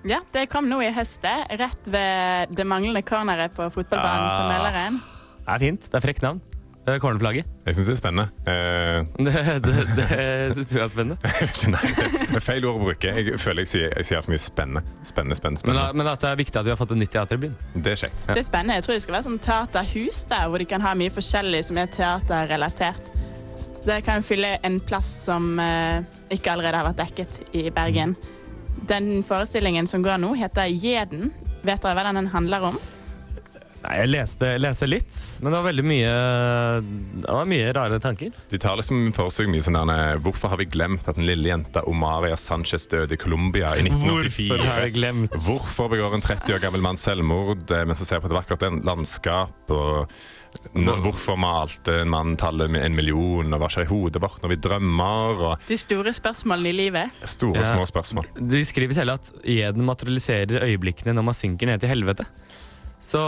Ja, 0.04 0.20
det 0.36 0.50
kom 0.52 0.68
nå 0.68 0.82
i 0.84 0.92
høst, 0.92 1.24
rett 1.24 1.88
ved 1.88 2.52
det 2.52 2.68
manglende 2.68 3.00
corneret 3.08 3.56
på 3.56 3.72
fotballbanen 3.72 4.28
på 4.28 4.50
Ah. 4.52 4.98
Det 5.44 5.54
er 5.56 5.64
fint. 5.70 5.88
Det 5.88 5.96
er 5.96 6.04
frekt 6.12 6.28
navn. 6.28 6.44
Eh, 6.86 6.98
Cornerflagget. 7.00 7.46
Jeg 7.64 7.76
syns 7.78 7.86
det 7.88 7.94
er 7.94 8.00
spennende. 8.00 8.26
Uh... 8.44 9.06
Det, 9.24 9.32
det, 9.64 9.74
det 9.96 10.56
syns 10.56 10.68
du 10.68 10.74
er 10.78 10.88
spennende? 10.92 11.16
Nei, 11.74 11.92
det 11.96 12.36
er 12.36 12.44
feil 12.44 12.66
ord 12.68 12.82
å 12.82 12.88
bruke. 12.90 13.12
Jeg 13.16 13.38
føler 13.40 13.64
jeg 13.64 13.70
sier, 13.72 13.94
jeg 13.96 14.08
sier 14.10 14.24
for 14.24 14.34
mye 14.34 14.42
spennende. 14.42 14.82
Spennende, 15.00 15.38
spennende, 15.38 15.64
Men, 15.64 15.78
spennende. 15.78 15.98
men 16.02 16.10
at 16.12 16.24
det 16.24 16.30
er 16.30 16.40
viktig 16.42 16.60
at 16.60 16.68
vi 16.68 16.74
har 16.74 16.80
fått 16.80 16.92
et 16.92 17.00
nytt 17.00 17.14
teater 17.14 17.40
i 17.40 17.44
byen. 17.46 17.56
Det 17.74 17.94
er 17.94 18.02
kjekt. 18.04 18.26
Det 18.28 18.42
er 18.42 18.46
spennende. 18.46 18.76
Jeg 18.76 18.86
tror 18.86 18.98
det 18.98 19.04
skal 19.06 19.16
være 19.16 19.28
sånn 19.30 19.40
teaterhus 19.48 20.20
der, 20.34 20.46
hvor 20.52 20.60
de 20.60 20.68
kan 20.74 20.84
ha 20.84 20.92
mye 20.98 21.14
forskjellig 21.14 21.62
som 21.70 21.80
er 21.80 21.92
teaterrelatert. 21.94 23.12
Så 23.54 23.84
det 23.88 24.00
kan 24.04 24.24
fylle 24.24 24.54
en 24.64 24.80
plass 24.84 25.08
som 25.24 25.54
uh, 25.60 26.04
ikke 26.32 26.52
allerede 26.52 26.82
har 26.82 26.88
vært 26.90 27.00
dekket 27.00 27.56
i 27.56 27.68
Bergen. 27.72 28.16
Den 28.90 29.22
forestillingen 29.24 29.88
som 29.88 30.04
går 30.04 30.20
nå, 30.20 30.34
heter 30.36 30.68
Gjeden. 30.68 31.32
Vet 31.64 31.80
dere 31.80 31.96
hva 31.96 32.12
den 32.12 32.28
handler 32.32 32.68
om? 32.72 32.78
Nei, 33.84 33.96
Jeg 34.00 34.10
leste, 34.14 34.48
leste 34.62 34.86
litt, 34.88 35.16
men 35.44 35.52
det 35.52 35.58
var 35.60 35.66
veldig 35.68 35.84
mye 35.84 36.12
Det 37.20 37.34
var 37.36 37.48
mye 37.50 37.72
rare 37.76 37.98
tanker. 38.00 38.30
De 38.50 38.60
tar 38.62 38.78
liksom 38.80 39.10
for 39.16 39.32
seg 39.34 39.50
mye 39.52 39.64
sånn 39.64 39.76
der 39.90 40.22
Hvorfor 40.24 40.54
har 40.54 40.60
vi 40.62 40.68
glemt 40.72 41.04
at 41.10 41.18
den 41.18 41.26
lille 41.28 41.50
jenta 41.52 41.82
Omaria 41.90 42.36
Sanchez 42.40 42.86
døde 42.92 43.12
i 43.16 43.20
Colombia 43.20 43.74
i 43.76 43.84
1984? 43.84 44.48
Hvorfor 44.48 44.70
har 44.70 44.86
jeg 44.86 44.96
glemt? 44.96 45.36
Hvorfor 45.44 45.92
begår 45.92 46.16
en 46.16 46.24
30 46.24 46.56
år 46.56 46.64
gammel 46.64 46.84
mann 46.84 47.00
selvmord 47.00 47.68
eh, 47.74 47.84
mens 47.84 48.00
han 48.00 48.08
ser 48.08 48.24
på 48.24 48.30
et 48.32 48.38
vakkert 48.38 48.64
landskap? 48.84 49.74
Og 49.74 50.08
hvorfor 51.04 51.36
malte 51.36 51.96
en 52.04 52.10
mann 52.12 52.36
tallet 52.38 52.70
med 52.70 52.84
en 52.86 52.94
million, 52.94 53.52
og 53.52 53.58
hva 53.60 53.68
skjer 53.72 53.88
i 53.88 53.90
hodet 53.90 54.20
vårt 54.22 54.38
når 54.44 54.52
vi 54.54 54.58
drømmer? 54.62 55.40
Og 55.50 55.64
De 55.68 55.76
store 55.80 56.12
spørsmålene 56.14 56.70
i 56.70 56.76
livet. 56.78 57.10
store, 57.26 57.58
Ja. 57.58 57.64
små 57.74 57.84
spørsmål. 57.90 58.28
De 58.38 58.64
skriver 58.64 58.94
selv 58.94 59.18
at 59.18 59.32
eden 59.44 59.84
materialiserer 59.84 60.62
øyeblikkene 60.62 61.12
når 61.12 61.24
man 61.26 61.34
synker 61.34 61.66
ned 61.66 61.80
til 61.82 61.90
helvete. 61.90 62.24
Så 63.04 63.20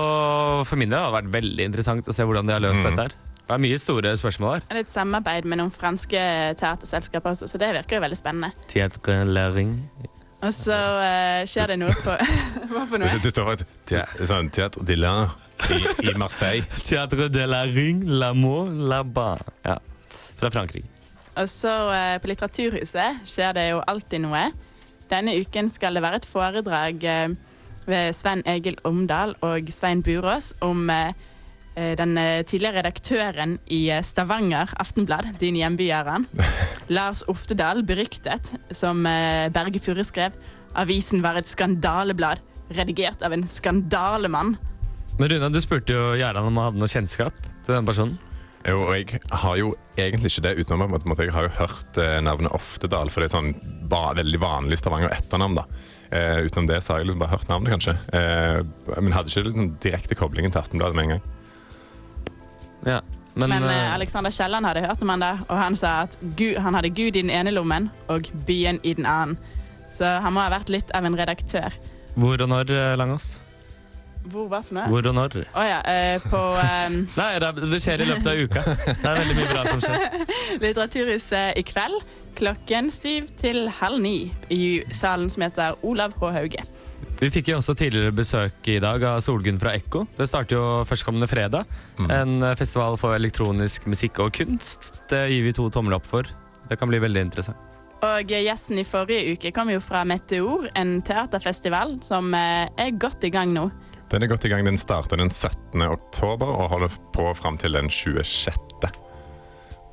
for 0.65 0.81
min 0.81 0.91
del 0.91 0.99
har 0.99 1.13
det 1.13 1.19
vært 1.21 1.33
veldig 1.37 1.69
interessant 1.69 2.09
å 2.09 2.15
se 2.17 2.25
hvordan 2.25 2.49
de 2.49 2.57
har 2.57 2.63
løst 2.65 2.81
mm. 2.81 2.89
dette 2.89 3.07
her. 3.07 3.17
Det 3.47 3.55
er 3.55 3.63
mye 3.63 3.79
store 3.79 4.13
spørsmål 4.19 4.55
her. 4.57 4.65
Det 4.67 4.75
er 4.75 4.83
et 4.83 4.91
samarbeid 4.91 5.47
med 5.47 5.61
noen 5.61 5.71
franske 5.71 6.21
teaterselskaper 6.59 7.37
også, 7.37 7.47
så 7.51 7.61
det 7.63 7.69
virker 7.77 8.01
jo 8.01 8.03
veldig 8.03 8.19
spennende. 8.19 8.67
Teaterlæring. 8.73 9.77
Og 10.43 10.53
så 10.53 10.77
uh, 10.77 11.43
skjer 11.49 11.73
det 11.73 11.77
noe 11.81 11.95
på 11.97 12.13
Hva 12.73 12.83
for 12.89 13.01
noe? 13.01 13.21
det 13.23 13.33
står 13.33 13.53
et 13.55 13.63
te- 13.89 14.27
sånn 14.29 14.51
Teatre 14.53 14.85
de 14.85 14.99
la 14.99 15.15
i, 15.73 15.79
i 16.09 16.17
Marseille. 16.19 16.67
Teatre 16.89 17.31
de 17.33 17.47
la 17.49 17.63
ring, 17.71 18.03
la 18.21 18.33
mot, 18.37 18.69
la 18.69 19.01
ba. 19.07 19.37
Ja. 19.65 19.79
Fra 20.41 20.51
Frankrike. 20.53 20.89
Og 21.37 21.49
så 21.53 21.73
uh, 21.93 22.17
på 22.21 22.33
Litteraturhuset 22.33 23.29
skjer 23.29 23.57
det 23.57 23.69
jo 23.71 23.81
alltid 23.87 24.25
noe. 24.25 24.49
Denne 25.13 25.37
uken 25.39 25.71
skal 25.71 25.95
det 25.97 26.03
være 26.03 26.19
et 26.19 26.27
foredrag 26.27 27.05
eh, 27.07 27.35
ved 27.87 28.15
Svein 28.17 28.43
Egil 28.49 28.77
Omdal 28.87 29.35
og 29.47 29.71
Svein 29.75 30.03
Burås 30.07 30.53
om 30.65 30.89
eh, 30.93 31.15
eh, 31.77 31.95
den 31.99 32.17
eh, 32.21 32.43
tidligere 32.47 32.81
redaktøren 32.83 33.57
i 33.73 33.87
eh, 33.95 34.03
Stavanger 34.05 34.73
Aftenblad, 34.83 35.33
din 35.41 35.59
hjemby, 35.59 35.89
Aran. 35.95 36.27
Lars 36.97 37.25
Oftedal, 37.31 37.85
beryktet, 37.87 38.53
som 38.75 39.07
eh, 39.07 39.49
Berge 39.55 39.83
Furre 39.83 40.07
skrev. 40.07 40.37
Avisen 40.77 41.23
var 41.25 41.39
et 41.41 41.49
skandaleblad, 41.49 42.43
redigert 42.77 43.23
av 43.25 43.35
en 43.37 43.47
skandalemann. 43.49 44.57
Men 45.17 45.31
Runa, 45.33 45.49
du 45.49 45.63
spurte 45.65 45.95
jo 45.95 46.09
Gjerdan 46.19 46.51
om 46.51 46.59
han 46.59 46.71
hadde 46.71 46.83
noe 46.83 46.93
kjennskap 46.93 47.39
til 47.65 47.73
den 47.73 47.87
personen. 47.89 48.19
Jo, 48.67 48.81
og 48.89 48.97
jeg 48.99 49.21
har 49.31 49.59
jo 49.61 49.69
egentlig 49.95 50.33
ikke 50.33 50.43
det, 50.49 50.55
utenom 50.65 50.97
at 50.97 51.21
jeg 51.23 51.31
har 51.33 51.47
jo 51.47 51.53
hørt 51.61 52.01
eh, 52.03 52.17
navnet 52.27 52.55
Oftedal, 52.57 53.13
for 53.15 53.23
det 53.23 53.29
er 53.31 53.37
sånn 53.37 53.53
veldig 53.93 54.41
vanlig 54.43 54.81
Stavanger 54.81 55.15
etternavn. 55.15 55.61
da. 55.61 55.65
Eh, 56.17 56.47
utenom 56.47 56.69
det 56.71 56.81
så 56.83 56.95
har 56.95 57.03
jeg 57.03 57.11
liksom 57.11 57.25
bare 57.25 57.35
hørt 57.35 57.51
navnet, 57.51 57.75
kanskje. 57.77 57.97
Eh, 58.17 58.63
men 59.01 59.17
hadde 59.17 59.33
ikke 59.33 59.53
den 59.53 59.75
direkte 59.83 60.19
koblingen 60.19 60.55
til 60.55 60.63
Aftenbladet 60.63 60.97
med 60.97 61.05
en 61.09 61.15
gang. 61.17 61.23
Ja, 62.87 63.01
men, 63.37 63.49
Men, 63.49 63.65
eh, 63.65 63.85
eh, 63.85 63.95
Alexander 63.95 64.31
Kielland 64.31 64.67
hadde 64.67 64.81
hørt 64.87 65.03
om 65.03 65.09
han 65.13 65.21
da, 65.21 65.35
og 65.49 65.59
han 65.61 65.77
sa 65.77 66.03
at 66.07 66.17
Gud, 66.37 66.57
han 66.57 66.75
hadde 66.75 66.89
Gud 66.89 67.17
i 67.17 67.21
den 67.21 67.31
ene 67.31 67.53
lommen 67.53 67.91
og 68.09 68.31
byen 68.47 68.81
i 68.83 68.95
den 68.97 69.07
annen. 69.07 69.37
Så 69.93 70.09
han 70.21 70.33
må 70.33 70.41
ha 70.41 70.53
vært 70.53 70.73
litt 70.73 70.93
av 70.97 71.05
en 71.05 71.17
redaktør. 71.17 71.73
hvor 72.17 72.41
og 72.41 72.49
når, 72.49 72.71
eh, 72.71 72.97
Langås? 72.97 73.41
Hvor 74.27 74.49
hva 74.49 74.63
for 74.65 74.75
noe? 74.75 74.89
Hvor 74.89 75.07
og 75.07 75.15
når? 75.15 75.37
Å 75.55 75.65
ja, 75.69 75.81
eh, 75.85 76.19
på 76.19 76.41
eh, 76.65 76.89
Nei, 77.17 77.29
det, 77.39 77.71
det 77.71 77.81
skjer 77.83 78.01
i 78.01 78.09
løpet 78.09 78.27
av 78.27 78.41
uka. 78.41 78.63
Det 78.65 79.05
er 79.05 79.21
veldig 79.21 79.37
mye 79.37 79.51
bra 79.53 79.65
som 79.69 79.85
skjer. 79.85 80.25
Litteraturhuset 80.65 81.61
i 81.61 81.67
kveld 81.67 82.01
klokken 82.37 82.91
syv 82.95 83.31
til 83.41 83.67
halv 83.81 84.01
ni 84.03 84.31
i 84.53 84.81
salen 84.95 85.31
som 85.33 85.47
heter 85.47 85.77
Olav 85.87 86.15
H. 86.21 86.33
Hauge. 86.37 86.65
Vi 87.17 87.31
fikk 87.33 87.49
jo 87.49 87.57
også 87.59 87.73
tidligere 87.79 88.13
besøk 88.13 88.69
i 88.69 88.77
dag 88.83 89.03
av 89.09 89.23
Solgunn 89.25 89.61
fra 89.61 89.73
Ekko. 89.77 90.05
Det 90.19 90.27
starter 90.29 90.59
jo 90.59 90.65
førstkommende 90.89 91.29
fredag. 91.31 91.65
En 92.13 92.43
eh, 92.45 92.57
festival 92.59 92.99
for 93.01 93.17
elektronisk 93.17 93.89
musikk 93.89 94.21
og 94.25 94.35
kunst. 94.37 94.91
Det 95.11 95.23
gir 95.33 95.47
vi 95.47 95.55
to 95.57 95.71
tomler 95.73 95.97
opp 95.97 96.09
for. 96.09 96.29
Det 96.69 96.77
kan 96.77 96.91
bli 96.93 97.01
veldig 97.01 97.25
interessant. 97.29 97.79
Og 98.05 98.29
gjesten 98.29 98.83
i 98.83 98.85
forrige 98.85 99.33
uke 99.33 99.53
kom 99.57 99.73
jo 99.73 99.81
fra 99.81 100.05
Meteor, 100.05 100.69
en 100.77 100.99
teaterfestival 101.01 101.97
som 102.05 102.29
eh, 102.37 102.69
er 102.77 102.97
godt 103.01 103.25
i 103.25 103.33
gang 103.33 103.55
nå. 103.57 103.71
Den 104.13 104.23
er 104.23 104.31
godt 104.31 104.45
i 104.47 104.53
gang. 104.53 104.67
Den 104.67 104.79
starter 104.79 105.19
den 105.19 105.33
17. 105.33 105.83
oktober 105.83 106.53
og 106.53 106.71
holder 106.75 107.01
på 107.17 107.31
fram 107.35 107.57
til 107.59 107.75
den 107.75 107.89
26. 107.91 108.93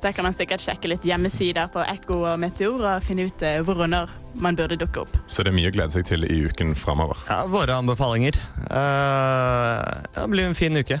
Der 0.04 0.12
kan 0.12 0.26
man 0.26 0.34
sikkert 0.36 0.60
sjekke 0.60 0.88
litt 0.90 1.04
hjemmesider 1.08 1.70
på 1.72 1.80
Ekko 1.80 2.18
og 2.28 2.34
Meteor 2.36 2.82
og 2.90 3.04
finne 3.06 3.24
ut 3.24 3.40
eh, 3.40 3.62
hvor 3.64 3.78
og 3.80 3.88
når 3.88 4.10
man 4.36 4.56
burde 4.58 4.76
dukke 4.76 5.00
opp. 5.00 5.14
Så 5.32 5.40
det 5.40 5.54
er 5.54 5.56
mye 5.56 5.70
å 5.70 5.72
glede 5.72 5.94
seg 5.94 6.04
til 6.04 6.26
i 6.28 6.42
uken 6.44 6.74
framover. 6.76 7.22
Ja, 7.30 7.46
våre 7.48 7.78
anbefalinger. 7.80 8.36
Uh, 8.68 9.80
det 10.12 10.26
blir 10.28 10.50
en 10.50 10.58
fin 10.58 10.76
uke. 10.76 10.98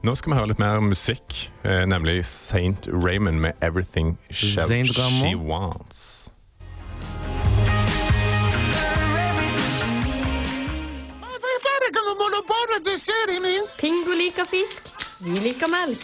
Nå 0.00 0.14
skal 0.16 0.32
vi 0.32 0.38
høre 0.38 0.48
litt 0.54 0.62
mer 0.62 0.80
musikk, 0.80 1.36
eh, 1.68 1.84
nemlig 1.84 2.22
St. 2.24 2.88
Raymond 2.88 3.42
med 3.42 3.52
'Everything 3.60 4.16
She, 4.30 4.56
She 4.56 5.36
Wants'. 5.36 6.30
Pingo 13.76 14.14
liker 14.16 14.44
fisk, 14.48 14.88
vi 15.20 15.36
liker 15.44 15.68
melk. 15.68 16.00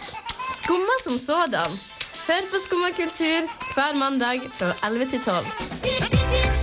Skumma 0.61 0.95
som 1.03 1.17
sådan. 1.17 1.92
Hør 2.27 2.45
på 2.51 2.59
Skumma 2.65 2.89
kultur 2.95 3.47
hver 3.75 3.97
mandag 3.99 4.39
fra 4.59 4.73
11 4.89 5.05
til 5.05 5.19
12. 5.19 6.53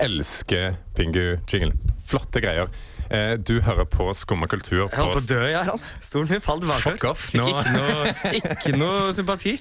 Elsker 0.00 0.74
Pingu-jingle. 0.96 1.72
Flotte 2.08 2.40
greier. 2.42 2.70
Eh, 3.10 3.34
du 3.36 3.58
hører 3.66 3.84
på 3.90 4.06
Skumma 4.14 4.46
kultur 4.50 4.84
Jeg 4.86 4.94
holdt 4.94 5.16
på 5.18 5.20
å 5.20 5.26
dø, 5.28 5.40
Jarand. 5.50 5.82
Stolen 6.02 6.30
min 6.30 6.42
falt 6.44 6.64
bakover. 6.64 6.94
Fuck 6.94 7.06
off. 7.10 7.26
Nå. 7.36 7.48
Ikke, 7.50 7.74
noe, 7.74 8.14
ikke 8.38 8.74
noe 8.80 9.10
sympati. 9.16 9.56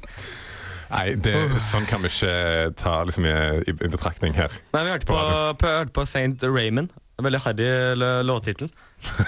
Nei, 0.89 1.05
det, 1.21 1.35
sånn 1.61 1.85
kan 1.89 2.01
vi 2.01 2.09
ikke 2.09 2.31
ta 2.79 2.95
liksom, 3.05 3.27
i, 3.29 3.33
i 3.69 3.73
i 3.75 3.91
betraktning 3.93 4.33
her. 4.37 4.53
Nei, 4.73 4.85
vi 4.87 4.93
hørte 4.95 5.09
på, 5.09 5.19
på, 5.61 5.73
hørte 5.75 5.93
på 5.99 6.05
St. 6.09 6.47
Raymond. 6.49 6.93
En 7.19 7.27
Veldig 7.27 7.41
harry 7.43 7.67
l- 7.97 8.07
låttittel. 8.25 8.71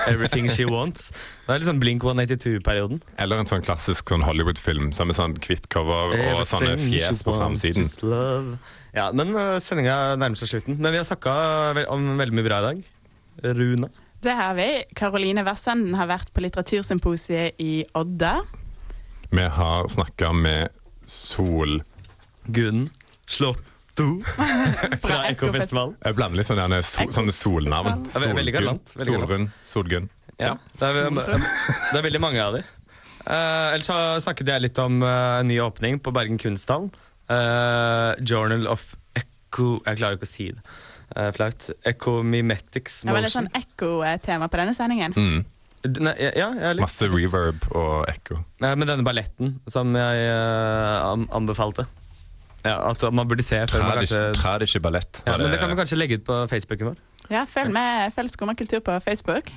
'Everything 0.07 0.49
She 0.51 0.65
Wants'. 0.67 1.09
Det 1.45 1.53
er 1.53 1.61
litt 1.61 1.69
sånn 1.69 1.81
Blink 1.81 2.03
182-perioden. 2.03 3.01
Eller 3.21 3.41
en 3.41 3.49
sånn 3.49 3.63
klassisk 3.65 4.11
sånn 4.11 4.25
Hollywood-film 4.27 4.91
som 4.95 5.09
med 5.09 5.17
sånn 5.17 5.35
hvitt 5.39 5.69
cover 5.71 6.15
og 6.35 6.45
sånne 6.49 6.77
fjes 6.81 7.23
på 7.27 7.35
framsiden. 7.37 7.87
Ja, 8.91 9.09
men 9.15 9.35
uh, 9.37 9.57
sendinga 9.63 10.17
nærmer 10.19 10.39
seg 10.39 10.55
slutten. 10.55 10.79
Men 10.81 10.95
vi 10.95 11.01
har 11.01 11.07
snakka 11.07 11.35
ve 11.77 11.85
om 11.91 12.09
veldig 12.19 12.37
mye 12.37 12.47
bra 12.47 12.59
i 12.59 12.67
dag. 12.69 12.81
Runa. 13.57 13.91
Det 14.21 14.33
har 14.37 14.57
vi. 14.57 14.67
Karoline 14.97 15.45
Versenden 15.47 15.95
har 15.97 16.11
vært 16.11 16.33
på 16.35 16.43
litteratursymposiet 16.43 17.61
i 17.63 17.85
Odda. 17.97 18.41
Vi 19.31 19.47
har 19.55 19.87
snakka 19.89 20.33
med 20.35 20.75
Sol... 21.07 21.81
Gunn 22.51 22.87
Slåtto 23.91 24.21
fra 25.03 25.17
Ekkofestivalen. 25.29 25.95
Jeg 26.03 26.15
blander 26.15 26.39
litt 26.39 26.47
sånne, 26.47 26.81
sånne 26.83 27.33
solnavn. 27.35 28.05
Ja, 28.15 28.51
galant. 28.55 28.93
Solrun. 28.95 29.49
Solgunn. 29.63 30.09
Ja, 30.39 30.55
det 30.79 30.87
er, 30.87 31.09
det 31.13 31.99
er 31.99 32.05
veldig 32.05 32.21
mange 32.21 32.41
av 32.41 32.55
dem. 32.57 32.69
Uh, 33.21 33.75
ellers 33.75 33.91
snakket 34.23 34.49
jeg 34.49 34.63
litt 34.63 34.79
om 34.81 35.03
uh, 35.05 35.43
ny 35.45 35.59
åpning 35.61 35.99
på 36.01 36.13
Bergen 36.15 36.39
kunsthall. 36.41 36.89
Uh, 37.29 38.17
Journal 38.27 38.65
of 38.67 38.95
Echo 39.15 39.77
Jeg 39.85 39.99
klarer 40.01 40.17
ikke 40.17 40.27
å 40.27 40.31
si 40.31 40.49
det. 40.55 40.63
Uh, 41.13 41.29
flaut. 41.35 41.69
Ecomimetics 41.85 43.03
Det 43.05 43.13
var 43.13 43.25
litt 43.25 43.35
sånn 43.35 43.51
ekko-tema 43.53 44.49
på 44.49 44.61
denne 44.63 44.75
sendingen. 44.77 45.13
Mm. 45.13 45.41
Ne, 46.01 46.15
ja, 46.17 46.49
ja, 46.49 46.73
litt. 46.73 46.81
Masse 46.81 47.09
reverb 47.09 47.63
og 47.75 48.05
ekko. 48.09 48.39
Nei, 48.63 48.73
med 48.79 48.89
denne 48.89 49.05
balletten 49.05 49.57
som 49.69 49.93
jeg 49.97 50.29
uh, 50.31 51.11
anbefalte. 51.37 51.85
Ja, 52.65 52.77
At 52.91 53.03
man 53.13 53.27
burde 53.27 53.43
se 53.43 53.57
før 53.67 53.83
man 53.87 53.97
kanskje 54.01 54.21
Trær 54.37 54.61
ikke 54.65 54.79
ballett. 54.79 55.23
ja, 55.25 55.37
Men 55.37 55.51
det 55.51 55.59
kan 55.59 55.69
vi 55.71 55.75
kanskje 55.79 55.97
legge 55.97 56.19
ut 56.19 56.25
på 56.27 56.47
Facebooken 56.51 56.91
vår. 56.91 57.01
Ja, 57.31 57.45
følg 57.49 57.71
med, 57.73 58.11
følg 58.13 58.29
Skummakultur 58.29 58.79
på 58.85 58.99
Facebook. 58.99 59.53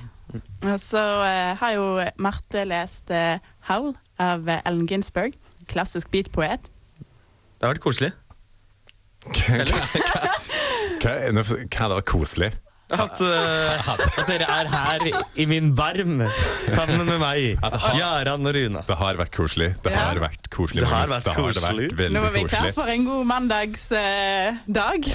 Og 0.65 0.79
så 0.79 1.01
eh, 1.23 1.55
har 1.59 1.71
jo 1.75 2.03
Marte 2.17 2.63
lest 2.65 3.11
eh, 3.11 3.39
'Howl' 3.67 3.95
av 4.19 4.49
eh, 4.49 4.61
Ellen 4.65 4.87
Ginsberg. 4.87 5.35
Klassisk 5.67 6.11
beatpoet. 6.11 6.71
Det 7.55 7.63
har 7.63 7.75
vært 7.75 7.83
koselig. 7.85 8.11
Hva, 9.25 11.11
er 11.17 11.95
det 11.95 12.05
koselig? 12.05 12.51
At, 12.93 13.17
uh, 13.17 13.89
at 13.93 14.27
dere 14.29 14.45
er 14.45 14.67
her 14.69 15.03
i 15.41 15.45
min 15.49 15.71
barm 15.73 16.19
sammen 16.69 17.01
med 17.07 17.17
meg, 17.17 17.63
Jaran 17.97 18.45
og 18.45 18.53
Runa. 18.53 18.83
Det 18.85 18.97
har 18.99 19.17
vært 19.17 19.31
koselig. 19.33 19.71
Det 19.81 19.89
Ja. 19.93 20.03
har 20.11 20.19
vært 20.21 20.49
koselig. 20.53 20.83
Det 20.83 20.91
har 20.91 21.07
vært 21.09 21.25
det 21.25 21.33
har 21.33 21.49
det 21.49 21.63
vært 21.63 21.97
veldig 21.97 22.13
Nå 22.13 22.21
var 22.21 22.35
vi 22.35 22.43
klar 22.45 22.71
for 22.77 22.91
en 22.93 23.05
god 23.07 23.25
mandagsdag. 23.31 25.09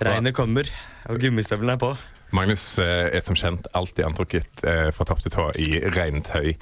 Regnet 0.00 0.36
kommer, 0.36 0.68
og 1.08 1.20
gummistøvlene 1.20 1.72
er 1.72 1.80
på. 1.80 1.94
Magnus 2.36 2.66
uh, 2.78 3.08
er 3.08 3.24
som 3.24 3.34
kjent 3.34 3.66
alltid 3.74 4.04
antrukket 4.06 4.62
eh, 4.62 4.90
fra 4.94 5.06
topp 5.08 5.22
til 5.24 5.32
tå 5.34 5.48
i 5.58 5.80
regntøy, 5.96 6.52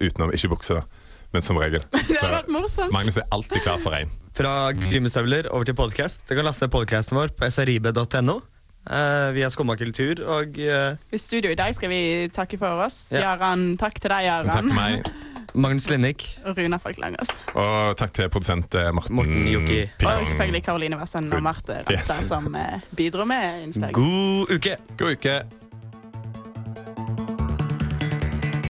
utenom 0.00 0.30
ikke 0.32 0.48
bukser, 0.54 0.86
men 1.34 1.44
som 1.44 1.58
regel. 1.60 1.82
Det 1.92 2.22
vært 2.22 2.48
morsomt. 2.48 2.94
Magnus 2.94 3.18
er 3.20 3.26
alltid 3.34 3.60
klar 3.66 3.82
for 3.82 3.92
regn. 3.92 4.14
Fra 4.38 4.70
gummistøvler 4.78 5.50
over 5.50 5.66
til 5.68 5.76
podkast. 5.76 6.22
Du 6.30 6.36
kan 6.38 6.46
laste 6.46 6.64
ned 6.64 6.72
podkasten 6.72 7.18
vår 7.18 7.34
på 7.36 7.50
srib.no. 7.50 8.38
Uh, 8.88 9.36
er 9.36 9.50
Skumma 9.52 9.74
kultur 9.76 10.22
og 10.24 10.56
eh, 10.56 10.96
I 11.12 11.18
studio 11.20 11.50
i 11.52 11.56
dag 11.58 11.74
skal 11.76 11.90
vi 11.92 12.28
takke 12.32 12.56
for 12.60 12.80
oss. 12.86 13.10
Ja. 13.12 13.34
Jaran, 13.34 13.74
takk 13.80 13.98
til 14.00 14.08
deg, 14.08 14.24
Jaran. 14.24 14.48
Takk 14.48 14.70
til 14.70 14.78
meg, 14.78 15.10
Magnus 15.62 15.90
Linnik. 15.92 16.24
Og 16.48 16.56
Runa 16.56 16.78
Falklangers. 16.80 17.34
og 17.52 17.98
takk 18.00 18.14
til 18.16 18.30
produsent 18.32 18.72
eh, 18.80 18.88
Morten, 18.96 19.18
Morten 19.18 19.44
Joki. 19.52 19.82
Og 20.08 20.24
selvfølgelig 20.32 20.64
Karoline 20.64 21.00
Vassen 21.00 21.28
og 21.32 21.44
Marte 21.44 21.82
Yes. 21.92 22.08
Som 22.28 22.54
eh, 22.56 22.80
bidro 22.96 23.28
med 23.28 23.66
innslaget. 23.68 23.94
God 23.94 24.56
uke! 24.56 24.76
God 24.96 25.18
uke. 25.18 25.36